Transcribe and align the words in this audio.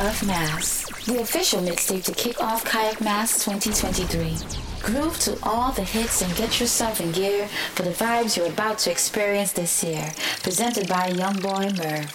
of 0.00 0.26
Mass, 0.26 0.86
the 1.04 1.20
official 1.20 1.60
mixtape 1.60 2.02
to 2.04 2.12
kick 2.12 2.42
off 2.42 2.64
Kayak 2.64 3.02
Mass 3.02 3.44
2023. 3.44 4.34
Groove 4.80 5.18
to 5.18 5.38
all 5.42 5.72
the 5.72 5.84
hits 5.84 6.22
and 6.22 6.34
get 6.36 6.58
yourself 6.58 7.02
in 7.02 7.12
gear 7.12 7.46
for 7.74 7.82
the 7.82 7.90
vibes 7.90 8.34
you're 8.34 8.46
about 8.46 8.78
to 8.78 8.90
experience 8.90 9.52
this 9.52 9.84
year. 9.84 10.10
Presented 10.42 10.88
by 10.88 11.10
Youngboi 11.10 11.76
Murve. 11.76 12.08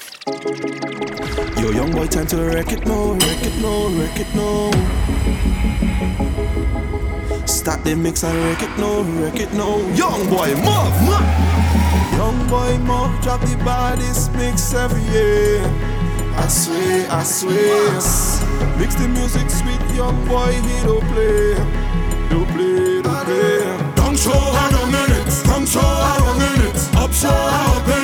Yo, 1.62 1.72
Youngboy, 1.72 2.10
time 2.10 2.26
to 2.26 2.38
wreck 2.38 2.72
it, 2.72 2.88
no, 2.88 3.14
wreck 3.14 3.46
it, 3.46 3.56
no, 3.62 3.90
wreck 4.00 4.20
it, 4.20 4.34
no. 4.34 4.72
Start 7.46 7.84
the 7.84 7.96
mix 7.96 8.24
and 8.24 8.36
wreck 8.46 8.64
it, 8.64 8.80
no, 8.80 9.04
wreck 9.22 9.40
it, 9.40 9.54
no. 9.54 9.78
Young 9.94 10.28
boy, 10.28 10.56
move, 10.56 11.02
move. 11.06 11.30
Youngboy, 12.18 12.80
move, 12.82 13.22
drop 13.22 13.42
the 13.42 13.56
baddest 13.64 14.34
mix 14.34 14.74
every 14.74 15.04
year. 15.14 15.85
I 16.38 16.48
swear, 16.48 17.08
I 17.10 17.24
swear. 17.24 18.78
Mix 18.78 18.96
the 18.96 19.08
music 19.08 19.50
sweet, 19.50 19.82
young 19.96 20.26
boy, 20.28 20.52
he 20.52 20.84
don't 20.84 21.06
play. 21.12 21.56
Don't 22.30 22.48
play, 22.50 23.02
don't 23.02 23.26
play. 23.26 23.94
Don't 23.96 24.18
show 24.18 24.32
how 24.32 24.84
a 24.84 24.86
minute, 24.92 25.44
come 25.46 25.66
show 25.66 25.80
how 25.80 26.32
a 26.32 26.38
minute, 26.38 26.96
up 26.96 27.12
show 27.14 27.30
how 27.30 27.92
a. 27.92 27.95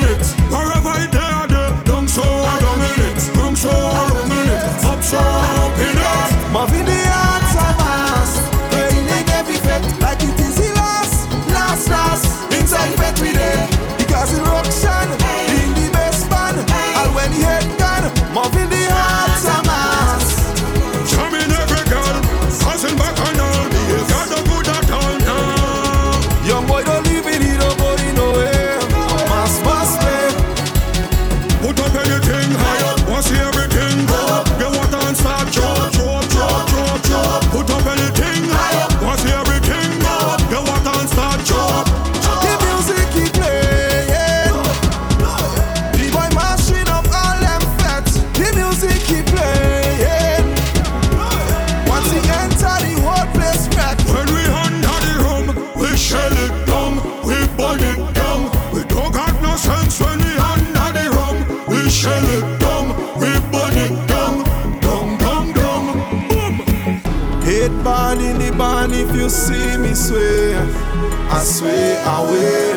way. 72.32 72.72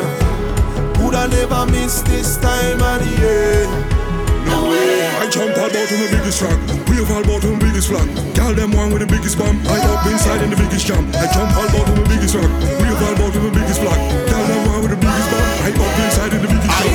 Would 1.04 1.16
I 1.16 1.28
never 1.28 1.66
miss 1.72 2.02
this 2.02 2.38
time 2.38 2.82
at 2.82 3.00
the 3.00 3.14
end. 3.24 3.72
No 4.46 4.70
way. 4.70 5.08
I 5.22 5.30
jump 5.30 5.58
out 5.58 5.72
bottom 5.74 6.00
the 6.04 6.10
biggest 6.12 6.40
track. 6.40 6.60
We're 6.88 7.08
all 7.14 7.24
bottom 7.24 7.58
the 7.58 7.66
biggest 7.66 7.88
flag. 7.90 8.08
Call 8.36 8.54
them 8.54 8.72
one 8.72 8.92
with 8.92 9.02
the 9.02 9.10
biggest 9.10 9.38
bomb. 9.38 9.58
I 9.68 9.80
up 9.92 10.06
inside 10.06 10.42
in 10.44 10.50
the 10.50 10.58
biggest 10.58 10.86
jam. 10.88 11.08
I 11.16 11.26
jump 11.34 11.52
out 11.58 11.70
bottom 11.74 11.96
the 11.96 12.08
biggest 12.10 12.34
track. 12.36 12.50
We're 12.80 12.94
all 12.94 13.16
bottom 13.16 13.44
the 13.44 13.52
biggest 13.52 13.82
flag. 13.82 14.00
Call 14.30 14.46
them 14.46 14.62
one 14.70 14.82
with 14.84 14.92
the 14.92 15.00
biggest 15.02 15.28
bomb. 15.32 15.48
I 15.66 15.70
up 15.74 16.00
inside 16.04 16.34
in 16.34 16.42
the 16.42 16.48
biggest 16.48 16.76
jam. 16.84 16.95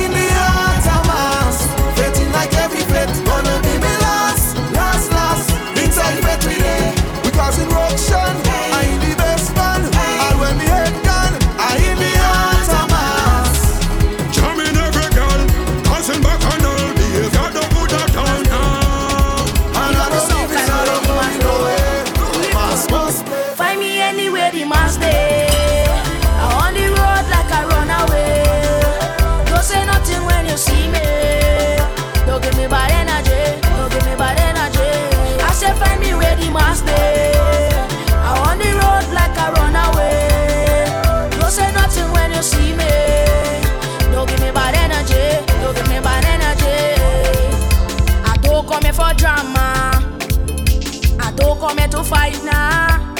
fight 52.11 52.43
now. 52.43 53.15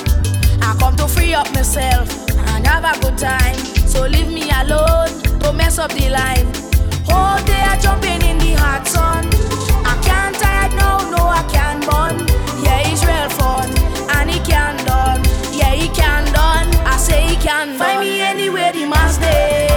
I 0.68 0.76
come 0.78 0.98
to 0.98 1.08
free 1.08 1.34
up 1.34 1.50
myself 1.54 2.08
and 2.52 2.68
have 2.68 2.84
a 2.84 2.94
good 3.00 3.18
time. 3.18 3.56
So 3.88 4.06
leave 4.06 4.28
me 4.28 4.52
alone, 4.62 5.12
don't 5.40 5.56
mess 5.56 5.80
up 5.80 5.92
the 5.94 6.10
line. 6.10 6.48
Whole 7.08 7.42
day 7.48 7.64
I 7.72 7.80
jumping 7.80 8.22
in 8.30 8.38
the 8.44 8.54
hot 8.64 8.86
sun. 8.86 9.24
I 9.92 9.96
can't 10.08 10.36
tired 10.36 10.74
now, 10.76 10.98
no 11.10 11.22
I 11.40 11.44
can't 11.56 11.82
burn. 11.88 12.18
Yeah, 12.66 12.90
it's 12.90 13.04
real 13.10 13.30
fun 13.40 13.70
and 14.16 14.30
he 14.30 14.40
can 14.52 14.76
done. 14.86 15.22
Yeah, 15.60 15.74
he 15.74 15.88
can 16.02 16.26
done. 16.34 16.68
I 16.86 16.98
say 16.98 17.22
he 17.30 17.38
can 17.38 17.68
done. 17.70 17.80
Find 17.80 18.02
me 18.02 18.20
anywhere 18.20 18.74
the 18.74 18.86
must 18.88 19.22
day. 19.22 19.71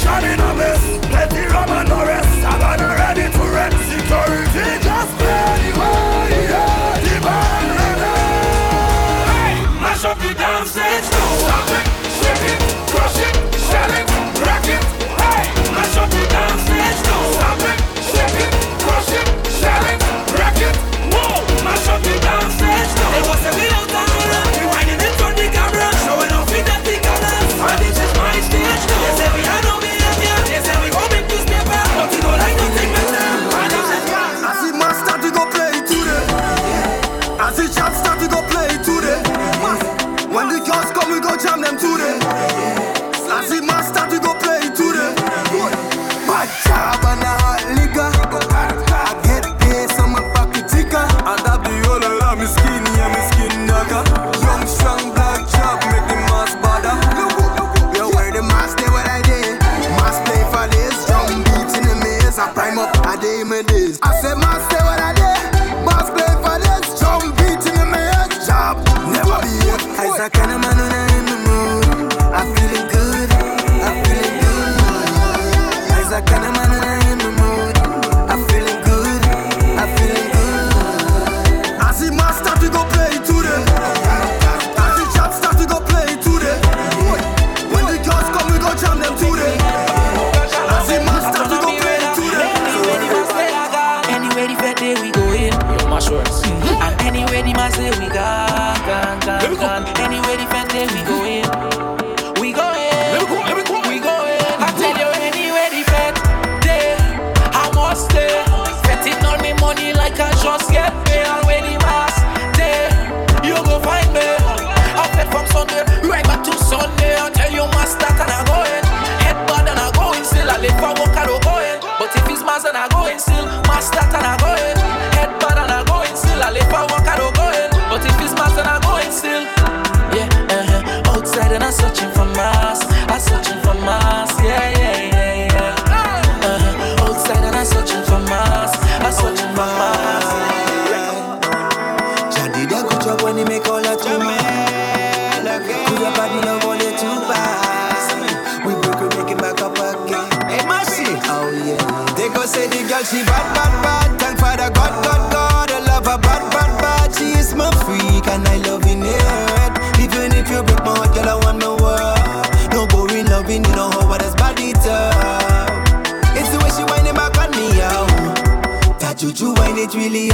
Possession 0.00 0.49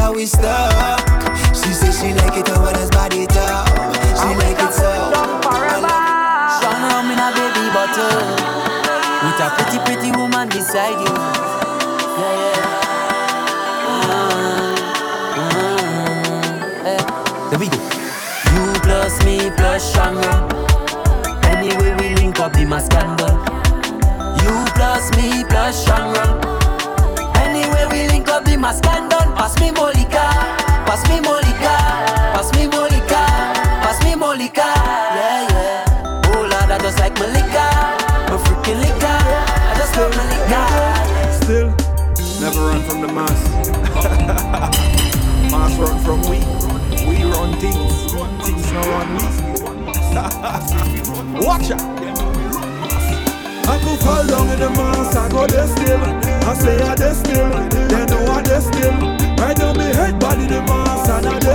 how 0.06 0.12
we 0.14 0.24
stuck. 0.24 1.02
She 1.52 1.72
say 1.74 1.90
she 1.90 2.14
like 2.14 2.36
it 2.38 2.48
over 2.50 2.72
this 2.78 2.90
body 2.90 3.26
talk. 3.26 3.66
She 4.14 4.28
I 4.30 4.38
like 4.38 4.62
it 4.62 4.72
so. 4.72 4.90
Strong 6.56 6.80
rum 6.90 7.10
in 7.10 7.18
a 7.18 7.28
baby 7.34 7.66
bottle. 7.74 8.22
With 9.24 9.42
a 9.42 9.48
pretty, 9.56 9.78
pretty 9.82 10.10
woman 10.16 10.46
beside 10.48 10.98
you. 11.02 11.14
Yeah, 12.20 12.34
yeah. 12.38 12.70
Uh, 13.90 14.22
uh, 15.42 15.58
yeah. 16.86 17.02
There 17.50 17.58
we 17.58 17.66
go. 17.66 17.78
You 18.54 18.62
plus 18.86 19.14
me 19.24 19.50
plus 19.58 19.82
strong. 19.90 20.22
Anyway, 21.50 21.90
we 21.98 22.14
link 22.14 22.38
up, 22.38 22.52
be 22.52 22.64
my 22.64 22.78
scandal. 22.78 23.34
You 24.42 24.54
plus 24.76 25.10
me 25.16 25.42
plus 25.50 25.82
strong. 25.82 26.14
Anyway, 27.42 27.84
we 27.90 28.06
link 28.06 28.28
up, 28.28 28.44
be 28.44 28.56
my 28.56 28.72
scandal. 28.72 29.16
Pass 29.34 29.58
me 29.60 29.72
more. 29.72 29.95
Pass 30.96 31.04
me 31.10 31.18
Molika, 31.20 31.76
pass 32.32 32.48
me 32.54 32.64
Molika, 32.68 33.22
pass 33.84 33.98
me 34.02 34.12
Molika. 34.12 34.64
Yeah, 34.64 35.46
yeah. 35.50 36.22
Oh 36.24 36.40
Lord, 36.40 36.70
I 36.72 36.78
just 36.80 36.98
like 36.98 37.12
Malika, 37.18 37.68
my 38.32 38.38
freaking 38.40 38.80
liquor. 38.80 39.04
I 39.04 39.74
just 39.76 39.94
love 39.94 40.16
Malika. 40.16 40.66
Still, 41.36 41.68
never 42.40 42.60
run 42.60 42.80
from 42.88 43.02
the 43.02 43.08
mass. 43.12 43.40
mass 45.52 45.76
run 45.76 45.98
from 46.02 46.22
we, 46.30 46.38
we 47.06 47.24
run 47.30 47.52
things. 47.60 47.92
Things 48.46 48.72
no 48.72 48.80
run 48.80 49.08
we. 49.16 49.22
Watch 51.44 51.70
out. 51.72 51.82
I 53.68 53.78
go 53.84 53.96
fall 53.96 54.24
down 54.26 54.48
in 54.48 54.60
the 54.60 54.70
mass, 54.70 55.14
I 55.14 55.28
go 55.28 55.46
there 55.46 55.66
still. 55.66 56.00
I 56.48 56.54
say 56.54 56.80
I 56.80 56.94
there 56.94 57.12
still, 57.12 57.50
they 57.88 58.06
know 58.06 58.32
I 58.32 58.40
there 58.40 58.62
still. 58.62 59.25
Right 59.38 59.56
now 59.58 59.72
me 59.74 59.84
head 59.84 60.18
body 60.18 60.46
the 60.46 60.62
mass 60.62 61.08
and 61.08 61.26
I 61.26 61.45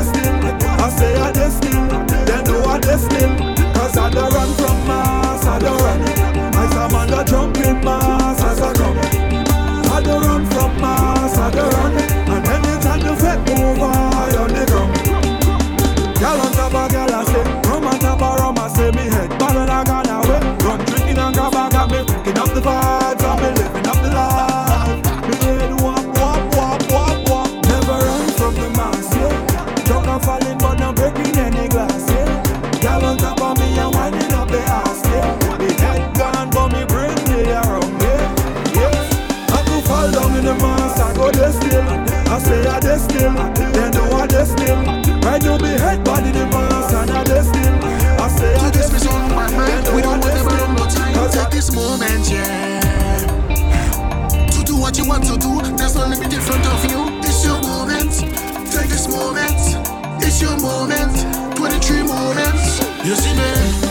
yeah. 52.31 53.27
To 54.51 54.63
do 54.63 54.77
what 54.77 54.97
you 54.97 55.05
want 55.07 55.23
to 55.25 55.38
do, 55.38 55.61
there's 55.77 55.95
no 55.95 56.07
limit 56.07 56.33
in 56.33 56.41
front 56.41 56.65
of 56.65 56.83
you. 56.89 57.19
It's 57.19 57.45
your 57.45 57.61
moment, 57.61 58.11
take 58.71 58.89
this 58.89 59.07
moment. 59.07 59.59
It's 60.23 60.41
your 60.41 60.57
moment, 60.59 61.13
23 61.57 62.03
moments. 62.03 62.79
You 63.05 63.15
see 63.15 63.33
me? 63.35 63.90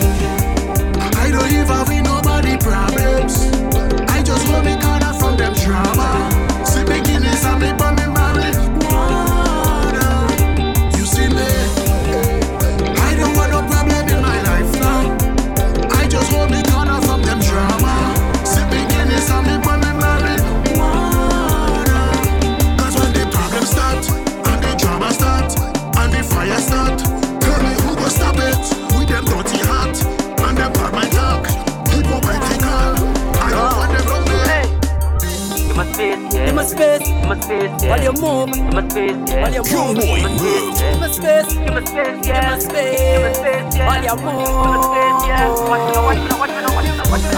space, 37.51 37.83
yeah. 37.83 37.91
While 37.91 38.03
you 38.03 38.13
move, 38.13 38.53
give 38.53 38.63
me 38.63 38.83
space, 38.91 39.31
yeah. 39.31 39.43
While 39.43 39.53
move, 39.65 39.97
give 39.97 40.15
me 40.21 40.63
space. 40.63 40.79
Give 40.81 41.01
me 41.01 41.09
space, 41.11 41.51
give 41.51 41.75
me 41.75 41.83
space, 41.87 42.27
yeah. 42.27 42.55
Give 42.55 42.63
me 42.63 43.35
space, 43.35 43.75
yeah. 43.75 43.87
While 43.89 44.05
you 44.07 44.15
move, 44.25 44.55
give 44.63 44.75
me 44.75 44.81
space, 44.87 45.21
yeah. 45.27 45.51
Watch 45.71 45.83
me, 45.87 45.99
watch 46.07 46.21
me, 46.21 46.33
watch 46.39 46.51
me, 46.51 46.63
watch 46.77 46.87
me, 46.87 47.05
watch 47.11 47.25
me. 47.25 47.35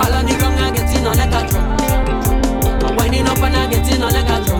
All 0.00 0.12
of 0.12 0.22
the 0.26 0.34
ground 0.38 0.60
I 0.60 0.70
get 0.76 0.90
in 0.96 1.06
on 1.06 1.16
like 1.16 1.32
a 1.32 1.40
drum. 1.48 1.66
I'm 2.84 2.96
winding 2.96 3.26
up 3.26 3.38
and 3.38 3.56
I 3.56 3.58
get 3.70 3.88
in 3.92 4.02
on 4.02 4.12
like 4.12 4.28
a 4.28 4.44
drum. 4.44 4.59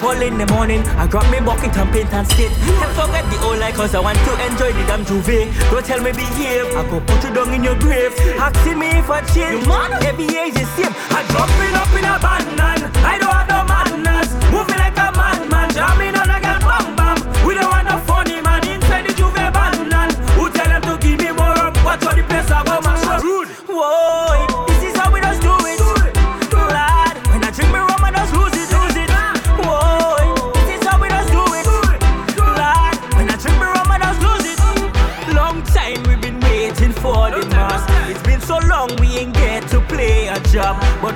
Up 0.00 0.04
all 0.04 0.22
in 0.22 0.38
the 0.38 0.46
morning. 0.46 0.80
I 0.96 1.06
grab 1.06 1.30
me 1.30 1.40
bucket 1.40 1.76
and 1.76 1.90
paint 1.92 2.12
and 2.12 2.26
skate. 2.26 2.50
Can't 2.50 2.92
forget 2.96 3.24
the 3.30 3.38
old 3.44 3.58
life 3.58 3.74
cause 3.74 3.94
I 3.94 4.00
want 4.00 4.18
to 4.18 4.32
enjoy 4.46 4.72
the 4.72 4.84
damn 4.86 5.04
juve. 5.04 5.48
Don't 5.70 5.84
tell 5.84 6.00
me 6.00 6.12
behave, 6.12 6.66
I 6.76 6.82
go 6.90 7.00
put 7.00 7.24
you 7.24 7.32
down 7.34 7.52
in 7.52 7.64
your 7.64 7.78
grave. 7.78 8.12
Asking 8.38 8.78
me 8.78 8.88
if 8.88 9.10
I 9.10 9.20
change, 9.32 9.66
every 10.04 10.24
year 10.24 10.46
is 10.46 10.68
same. 10.76 10.94
I 11.10 11.20
jumping 11.32 11.74
up 11.76 11.92
in 11.98 12.04
a 12.04 12.16
abandon. 12.16 12.90
I 13.04 13.18
don't 13.18 13.32
have 13.32 13.49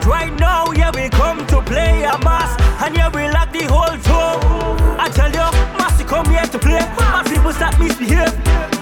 But 0.04 0.11
right 0.11 0.38
now, 0.38 0.70
yeah, 0.73 0.90
we 0.94 1.08
come 1.08 1.46
to 1.46 1.62
play 1.62 2.04
a 2.04 2.18
mass. 2.18 2.52
And 2.82 2.94
yeah, 2.94 3.08
we 3.08 3.28
like 3.28 3.52
the 3.52 3.64
whole 3.64 3.96
tour. 4.04 4.37
I 5.00 5.08
tell 5.08 5.30
you, 5.32 5.49
mass, 5.78 5.99
you 5.99 6.04
come 6.04 6.26
here 6.26 6.44
to 6.44 6.58
play. 6.58 6.80
My 6.99 7.23
people 7.25 7.52
start 7.52 7.78
misbehave. 7.78 8.32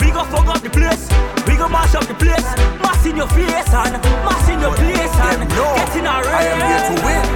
We 0.00 0.11
go 0.11 0.25
fuck 0.25 0.47
up 0.47 0.62
the 0.62 0.71
place. 0.71 1.09
We 1.47 1.57
go 1.57 1.69
mash 1.69 1.95
up 1.95 2.07
the 2.07 2.14
place. 2.14 2.43
Mass 2.83 3.07
in 3.07 3.17
your 3.17 3.29
face 3.29 3.71
and 3.71 4.02
mass 4.26 4.49
in 4.49 4.61
your 4.61 4.75
place 4.75 5.14
and 5.31 5.49
get 5.49 5.97
in 5.97 6.07
our 6.07 6.25
I 6.26 6.43
am 6.43 6.61
here 6.67 6.83
to 6.91 6.95
win. 7.07 7.26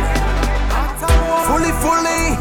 Fully, 1.46 1.72
fully. 1.78 2.34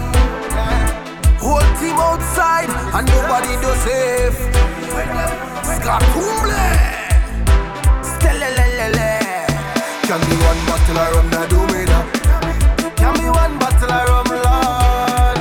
Whole 1.38 1.70
team 1.78 1.98
outside 2.02 2.70
and 2.96 3.06
nobody 3.06 3.54
do 3.62 3.70
safe. 3.86 4.38
Skakumble. 5.62 6.95
Can 10.06 10.22
be 10.30 10.36
one 10.46 10.62
bottle 10.68 11.00
of 11.00 11.16
rum, 11.16 11.30
now 11.32 11.48
do 11.48 11.60
me 11.74 11.84
now. 11.86 12.06
Can 12.96 13.14
be 13.18 13.26
one 13.26 13.58
bottle 13.58 13.92
of 13.92 14.06
rum, 14.06 14.30
Lord. 14.30 15.38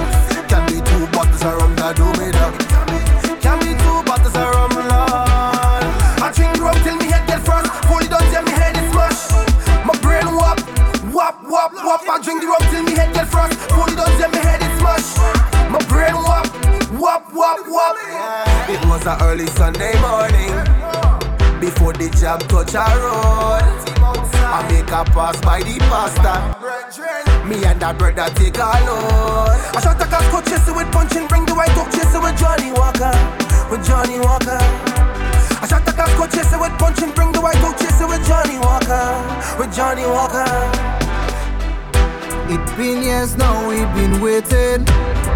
Can 0.49 0.65
be 0.73 0.81
two 0.81 1.07
bottles 1.13 1.45
of 1.45 1.53
rum, 1.61 1.77
now 1.77 1.93
do 1.93 2.07
me 2.17 2.33
now. 2.33 2.51
Can 3.45 3.59
be 3.61 3.77
two 3.85 4.03
bottles 4.09 4.35
of 4.35 4.49
rum, 4.57 4.73
Lord. 4.73 5.85
I 6.25 6.33
drink 6.35 6.57
rum 6.59 6.75
till 6.83 6.97
me 6.97 7.13
head 7.13 7.27
get 7.29 7.45
frost. 7.45 7.69
Fully 7.85 8.09
done 8.09 8.25
till 8.33 8.43
me 8.43 8.53
head 8.53 8.75
is 8.81 8.91
smash. 8.91 9.21
My 9.85 9.93
brain 10.01 10.33
wop, 10.35 10.59
wop, 11.13 11.37
wop, 11.45 11.73
wop. 11.85 12.01
I 12.09 12.19
drink 12.25 12.41
the 12.41 12.49
rum 12.49 12.65
till 12.73 12.83
me 12.85 12.93
head 12.97 13.13
get 13.13 13.29
frost. 13.29 13.53
Fully 13.69 13.95
done 13.95 14.17
till 14.17 14.31
me 14.33 14.39
head 14.39 14.63
is 14.65 14.73
smash. 14.81 15.13
My 15.69 15.79
brain 15.93 16.17
wop, 16.17 16.49
wop, 16.97 17.29
wop, 17.35 17.61
wop. 17.69 17.97
It 18.73 18.81
was 18.89 19.05
an 19.07 19.21
early 19.29 19.47
Sunday 19.47 19.93
morning 20.01 20.57
before 21.61 21.93
the 21.93 22.09
jam 22.17 22.41
touch 22.49 22.73
a 22.73 22.85
road. 22.97 23.94
I 24.55 24.63
make 24.71 24.87
a 24.87 25.03
pass 25.11 25.35
by 25.41 25.59
the 25.67 25.83
pastor. 25.91 26.39
Me 27.43 27.65
and 27.67 27.83
that 27.83 27.99
brother 27.99 28.31
take 28.39 28.55
a 28.55 28.71
load. 28.87 29.51
I 29.51 29.83
shot 29.83 29.99
a 29.99 30.07
gas 30.07 30.23
coach 30.31 30.47
chasing 30.47 30.79
with 30.79 30.87
punching, 30.95 31.27
bring 31.27 31.43
the 31.43 31.59
white 31.59 31.75
up 31.75 31.91
chasing 31.91 32.23
with 32.23 32.39
Johnnie 32.39 32.71
Walker, 32.71 33.11
with 33.67 33.83
Johnnie 33.83 34.23
Walker. 34.23 34.63
I 35.59 35.67
shot 35.67 35.83
a 35.83 35.91
gas 35.91 36.07
coach 36.15 36.39
chasing 36.39 36.63
with 36.63 36.71
punching, 36.79 37.11
bring 37.19 37.35
the 37.35 37.43
white 37.43 37.59
up 37.67 37.75
chasing 37.83 38.07
with 38.07 38.23
Johnnie 38.31 38.63
Walker, 38.63 39.03
with 39.59 39.75
Johnnie 39.75 40.07
Walker. 40.07 40.47
It's 42.47 42.73
been 42.79 43.03
years 43.03 43.35
now, 43.35 43.59
we've 43.67 43.91
been 43.99 44.23
waiting. 44.23 44.87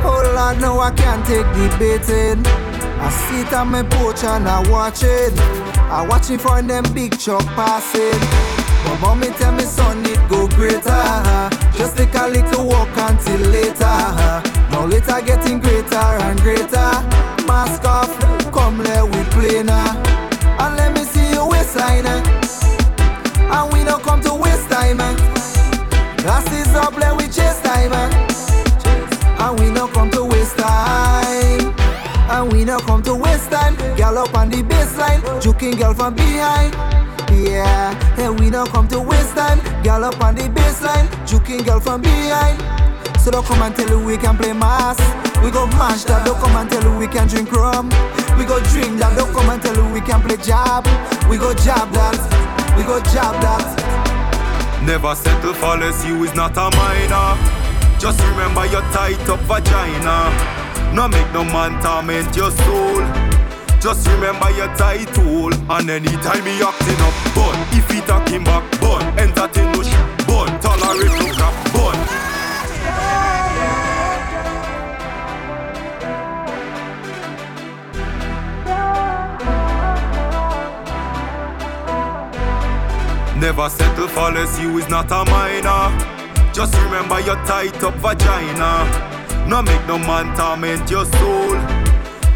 Oh 0.07 0.23
Lord, 0.31 0.63
now 0.63 0.79
I 0.79 0.95
can't 0.95 1.27
take 1.27 1.51
the 1.59 1.67
baiting. 1.75 2.47
I 2.47 3.11
sit 3.11 3.51
on 3.51 3.75
my 3.75 3.83
porch 3.83 4.23
and 4.23 4.47
I 4.47 4.63
watch 4.71 5.03
it. 5.03 5.35
I 5.91 6.07
watch 6.07 6.31
it 6.31 6.39
for 6.41 6.63
them 6.63 6.87
big 6.95 7.19
truck 7.19 7.43
passing. 7.59 8.58
But 8.85 9.01
mommy 9.01 9.29
tell 9.38 9.53
me 9.53 9.62
son 9.64 10.05
it 10.07 10.21
go 10.29 10.49
greater. 10.49 11.51
Just 11.77 11.97
take 11.97 12.14
a 12.14 12.27
little 12.29 12.67
walk 12.67 12.88
until 12.97 13.41
later. 13.51 13.97
Now 14.71 14.87
later 14.87 15.21
getting 15.25 15.61
greater 15.61 15.97
and 15.97 16.41
greater. 16.41 16.91
Mask 17.47 17.85
off, 17.85 18.11
come 18.53 18.79
let 18.83 19.05
we 19.05 19.23
play 19.35 19.62
now. 19.62 19.97
And 20.61 20.77
let 20.77 20.93
me 20.95 21.05
see 21.05 21.31
you 21.33 21.47
waistline. 21.47 22.07
And 22.07 23.73
we 23.73 23.85
don't 23.85 24.03
come 24.03 24.21
to 24.23 24.35
waste 24.35 24.69
time. 24.69 24.99
Glasses 26.19 26.75
up, 26.75 26.97
let 26.97 27.17
we 27.17 27.25
chase 27.25 27.61
time. 27.62 27.93
And 27.93 29.61
we 29.61 29.73
don't 29.73 29.93
come 29.93 30.11
to 30.11 30.25
waste 30.25 30.59
time. 30.59 31.75
And 32.31 32.53
we 32.53 32.64
don't 32.64 32.83
come 32.83 33.03
to 33.05 33.14
waste 33.14 33.51
time. 33.51 33.77
Girl 33.97 34.19
up 34.19 34.35
on 34.35 34.51
the 34.51 34.62
baseline, 34.62 35.23
juking 35.41 35.79
girl 35.79 35.95
from 35.95 36.14
behind. 36.14 36.75
Yeah, 37.38 37.94
and 38.18 38.38
we 38.40 38.51
don't 38.51 38.68
come 38.70 38.88
to 38.88 39.01
waste 39.01 39.37
time. 39.37 39.61
Girl 39.85 40.05
up 40.05 40.20
on 40.20 40.35
the 40.35 40.42
baseline, 40.51 41.07
juking 41.24 41.64
girl 41.64 41.79
from 41.79 42.03
behind. 42.03 42.59
So 43.20 43.31
don't 43.31 43.46
come 43.46 43.62
and 43.62 43.74
tell 43.77 43.88
you 43.88 44.05
we 44.05 44.16
can 44.16 44.37
play 44.37 44.53
mass. 44.53 44.98
We 45.44 45.51
go 45.53 45.66
mash 45.79 46.03
that, 46.05 46.27
don't 46.27 46.38
come 46.40 46.57
and 46.57 46.68
tell 46.68 46.83
you 46.83 46.98
we 46.98 47.07
can 47.07 47.29
drink 47.29 47.53
rum. 47.53 47.90
We 48.37 48.44
go 48.44 48.59
drink 48.74 48.98
that, 48.98 49.14
don't 49.16 49.33
come 49.33 49.51
and 49.51 49.62
tell 49.62 49.77
you 49.77 49.87
we 49.92 50.01
can 50.01 50.20
play 50.20 50.37
jab. 50.37 50.85
We 51.31 51.38
go 51.38 51.55
jab 51.55 51.92
that, 51.92 52.18
we 52.77 52.83
go 52.83 52.98
jab 53.14 53.38
that. 53.40 54.83
Never 54.85 55.14
settle 55.14 55.55
for 55.55 55.77
less, 55.77 56.05
you 56.05 56.24
is 56.24 56.35
not 56.35 56.57
a 56.57 56.74
minor. 56.74 57.38
Just 58.01 58.20
remember 58.35 58.66
your 58.66 58.83
tight 58.90 59.20
up 59.29 59.40
vagina. 59.46 60.31
No 60.94 61.07
make 61.07 61.31
no 61.33 61.44
man 61.44 61.81
torment 61.83 62.35
your 62.35 62.51
soul. 62.51 63.28
Just 63.81 64.09
remember 64.09 64.51
your 64.51 64.69
tight 64.77 65.09
hole. 65.17 65.55
And 65.71 65.88
anytime 65.91 66.45
he 66.45 66.61
acting 66.62 67.01
up, 67.07 67.14
bun. 67.35 67.57
If 67.79 67.91
he 67.91 68.01
talking 68.03 68.45
back, 68.45 68.64
bun. 68.81 69.03
Entertain 69.19 69.71
no 69.73 69.83
sh- 69.83 70.27
bun. 70.27 70.49
Tolerate 70.61 71.14
no 71.21 71.27
crap, 71.37 71.73
bun. 71.73 71.97
Never 83.41 83.69
settle 83.71 84.09
for 84.09 84.33
less, 84.33 84.59
you 84.61 84.77
is 84.79 84.88
not 84.88 85.11
a 85.12 85.25
minor. 85.31 85.97
Just 86.53 86.75
remember 86.83 87.21
your 87.21 87.37
tight 87.47 87.81
up 87.85 87.95
vagina. 87.95 88.85
No 89.49 89.62
make 89.62 89.87
no 89.87 89.97
man 89.99 90.37
torment 90.37 90.91
your 90.91 91.05
soul. 91.05 91.78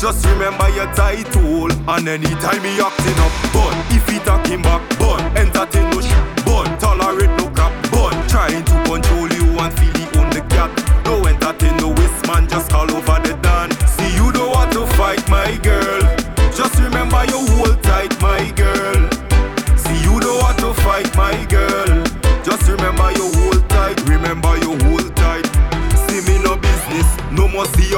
Just 0.02 0.26
remember 0.26 0.68
your 0.70 0.92
tight 0.94 1.32
hole. 1.32 1.70
And 1.88 2.08
anytime 2.08 2.60
he 2.64 2.80
acting 2.82 3.18
up, 3.22 3.30
bun. 3.54 3.72
If 3.94 4.08
he 4.08 4.18
talking 4.18 4.60
back, 4.60 4.82
bun. 4.98 5.20
Entertain 5.36 5.88
no 5.90 6.00
sh- 6.00 6.44
bun. 6.44 6.76
Tolerate 6.80 7.30
no 7.38 7.48
crap, 7.50 7.72
bun. 7.92 8.10
Trying 8.26 8.64
to 8.64 8.72
control 8.82 9.28
you 9.30 9.46
and 9.62 9.72
feel 9.78 9.94
he 9.94 10.18
own 10.18 10.30
the 10.30 10.44
cat. 10.50 10.72
No 11.04 11.24
entertain 11.24 11.76
no 11.76 11.90
waste 11.90 12.26
man, 12.26 12.48
just 12.48 12.68
call 12.72 12.90
over 12.90 13.20
the 13.22 13.38
dan. 13.42 13.70
See 13.86 14.12
you 14.16 14.32
don't 14.32 14.50
want 14.50 14.72
to 14.72 14.84
fight 14.98 15.22
my 15.30 15.56
girl. 15.58 16.02
Just 16.50 16.80
remember 16.80 17.24
you 17.26 17.38
hold 17.54 17.80
tight, 17.84 18.20
my 18.20 18.50
girl. 18.56 18.71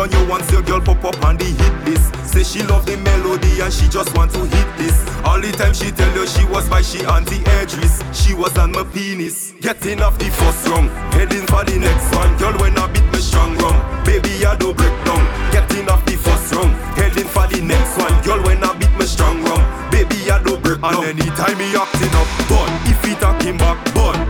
On 0.04 0.12
you 0.12 0.28
once 0.28 0.50
your 0.52 0.62
girl 0.62 0.80
pop 0.80 1.02
up 1.04 1.24
on 1.24 1.36
the 1.36 1.44
hit 1.44 1.76
list. 1.88 2.14
Say 2.26 2.44
she 2.44 2.62
love 2.66 2.84
the 2.84 2.96
melody 2.98 3.60
and 3.60 3.72
she 3.72 3.88
just 3.88 4.14
want 4.16 4.30
to 4.32 4.40
hit 4.44 4.68
this. 4.76 4.96
All 5.24 5.40
the 5.40 5.50
time 5.52 5.72
she 5.72 5.90
tell 5.90 6.12
you 6.14 6.26
she 6.26 6.44
was 6.46 6.68
by 6.68 6.82
she 6.82 7.00
anti 7.06 7.40
edris. 7.58 8.02
She 8.12 8.34
was 8.34 8.56
on 8.58 8.72
my 8.72 8.84
penis. 8.84 9.54
Getting 9.60 10.02
off 10.02 10.18
the 10.18 10.28
first 10.30 10.68
rung, 10.68 10.88
heading 11.16 11.46
for 11.46 11.64
the 11.64 11.78
next 11.78 12.14
one. 12.14 12.36
Girl 12.36 12.52
when 12.60 12.76
I 12.76 12.86
beat 12.92 13.08
me 13.12 13.18
strong 13.18 13.56
rum, 13.56 13.76
baby 14.04 14.44
I 14.44 14.56
don't 14.56 14.76
break 14.76 14.96
down. 15.04 15.24
Getting 15.52 15.88
off 15.88 16.04
the 16.04 16.16
first 16.16 16.52
rung, 16.52 16.70
heading 17.00 17.28
for 17.28 17.46
the 17.48 17.60
next 17.62 17.96
one. 17.96 18.14
Girl 18.22 18.42
when 18.44 18.62
I 18.62 18.76
beat 18.76 18.92
me 18.98 19.06
strong 19.06 19.42
rum, 19.42 19.62
baby 19.90 20.30
I 20.30 20.42
don't 20.42 20.62
break 20.62 20.80
down. 20.80 21.00
And 21.00 21.20
anytime 21.20 21.56
he 21.56 21.72
acting 21.72 22.12
up, 22.12 22.28
bun. 22.48 22.68
If 22.92 23.00
he 23.04 23.14
talking 23.16 23.56
back, 23.56 23.80
bun. 23.94 24.23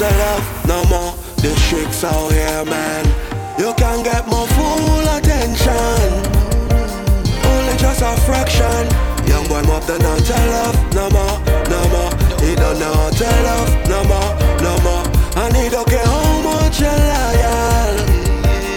Love 0.00 0.66
no 0.66 0.84
more. 0.86 1.14
The 1.36 1.54
tricks 1.68 2.02
out 2.02 2.32
here, 2.32 2.64
man. 2.64 3.06
You 3.58 3.72
can 3.74 4.02
get 4.02 4.26
my 4.26 4.44
full 4.58 5.06
attention. 5.16 6.10
Only 7.46 7.76
just 7.78 8.02
a 8.02 8.16
fraction. 8.26 8.90
Young 9.24 9.46
boy, 9.46 9.62
more 9.62 9.80
than 9.86 10.02
not 10.02 10.28
love, 10.28 10.76
no 10.94 11.08
more, 11.10 11.38
no 11.70 11.80
more. 11.94 12.10
He 12.42 12.56
don't 12.56 12.78
know 12.80 12.92
how 12.92 13.10
to 13.10 13.30
love, 13.46 13.70
no 13.88 14.02
more, 14.10 14.30
no 14.66 14.74
more. 14.82 15.04
And 15.38 15.54
he 15.56 15.68
don't 15.70 15.86
care 15.86 16.04
how 16.04 16.42
much 16.42 16.80
you 16.80 16.90
loyal. 16.90 17.94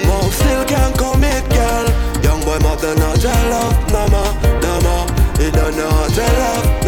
Mom 0.05 0.31
still 0.31 0.65
can't 0.65 0.95
commit, 0.95 1.43
girl. 1.49 1.85
Young 2.21 2.41
boy, 2.45 2.59
more 2.59 2.77
than 2.77 2.99
not 2.99 3.23
love, 3.23 3.75
no 3.91 4.07
more, 4.13 4.33
no 4.61 4.73
more. 4.85 5.05
He 5.41 5.49
don't 5.49 5.75
know 5.75 5.89
how 5.89 6.07
to 6.07 6.21
love, 6.21 6.85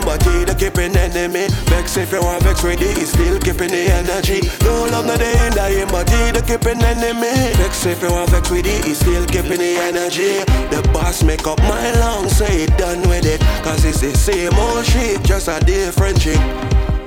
him, 0.00 0.06
but 0.06 0.22
he 0.22 0.44
the 0.44 0.54
keeping 0.54 0.96
enemy. 0.96 1.46
Vex 1.68 1.96
if 1.96 2.12
you 2.12 2.20
want 2.20 2.42
vex 2.42 2.62
with 2.62 2.80
it, 2.80 3.06
still 3.06 3.38
keeping 3.40 3.70
the 3.70 3.90
energy. 3.90 4.40
No 4.62 4.84
love, 4.90 5.06
no 5.06 5.16
day 5.16 5.32
in 5.46 5.52
him, 5.52 5.88
but 5.88 6.08
he 6.08 6.30
the 6.32 6.42
keeping 6.42 6.82
enemy. 6.82 7.54
Vex 7.56 7.86
if 7.86 8.02
you 8.02 8.10
want 8.10 8.30
vex 8.30 8.50
with 8.50 8.66
it, 8.66 8.94
still 8.94 9.26
keeping 9.26 9.58
the 9.58 9.76
energy. 9.80 10.44
The 10.70 10.82
boss 10.92 11.22
make 11.22 11.46
up 11.46 11.58
my 11.60 11.92
long, 12.00 12.28
say 12.28 12.60
he 12.60 12.66
done 12.76 13.00
with 13.08 13.26
it. 13.26 13.40
Cause 13.62 13.84
it's 13.84 14.00
the 14.00 14.16
same 14.16 14.54
old 14.54 14.84
shit, 14.84 15.22
just 15.22 15.48
a 15.48 15.60
different 15.60 16.20
chick. 16.20 16.40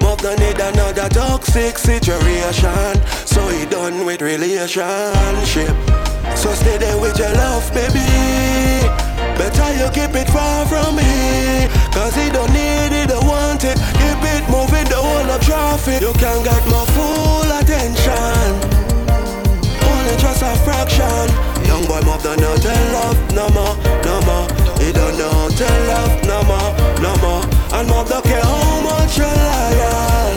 Mop 0.02 0.20
don't 0.22 0.40
need 0.40 0.60
another 0.60 1.10
toxic 1.10 1.78
situation. 1.78 2.96
So 3.26 3.48
he 3.50 3.66
done 3.66 4.06
with 4.06 4.22
relationship. 4.22 5.74
So 6.36 6.52
stay 6.54 6.78
there 6.78 6.98
with 7.00 7.18
your 7.18 7.34
love, 7.34 7.72
baby. 7.74 8.04
Better 9.38 9.74
you 9.74 9.90
keep 9.92 10.16
it 10.16 10.30
of. 15.88 16.02
You 16.02 16.14
can 16.14 16.44
get 16.44 16.66
my 16.68 16.86
full 16.96 17.50
attention. 17.60 18.50
Only 19.84 20.16
just 20.18 20.42
a 20.42 20.56
fraction. 20.64 21.28
Young 21.66 21.86
boy 21.86 22.02
move 22.02 22.22
don't 22.24 22.40
know 22.40 22.56
to 22.56 22.74
love 22.94 23.18
no 23.34 23.50
more, 23.50 23.76
no 24.04 24.22
more. 24.28 24.48
He 24.80 24.92
don't 24.92 25.18
know 25.18 25.30
how 25.30 25.50
to 25.50 25.68
love 25.88 26.14
no 26.26 26.44
more, 26.44 26.70
no 27.02 27.16
more. 27.24 27.44
And 27.74 27.88
move 27.90 28.08
don't 28.10 28.24
care 28.24 28.42
how 28.42 28.82
much 28.82 29.18
you 29.18 29.26
loyal. 29.26 30.34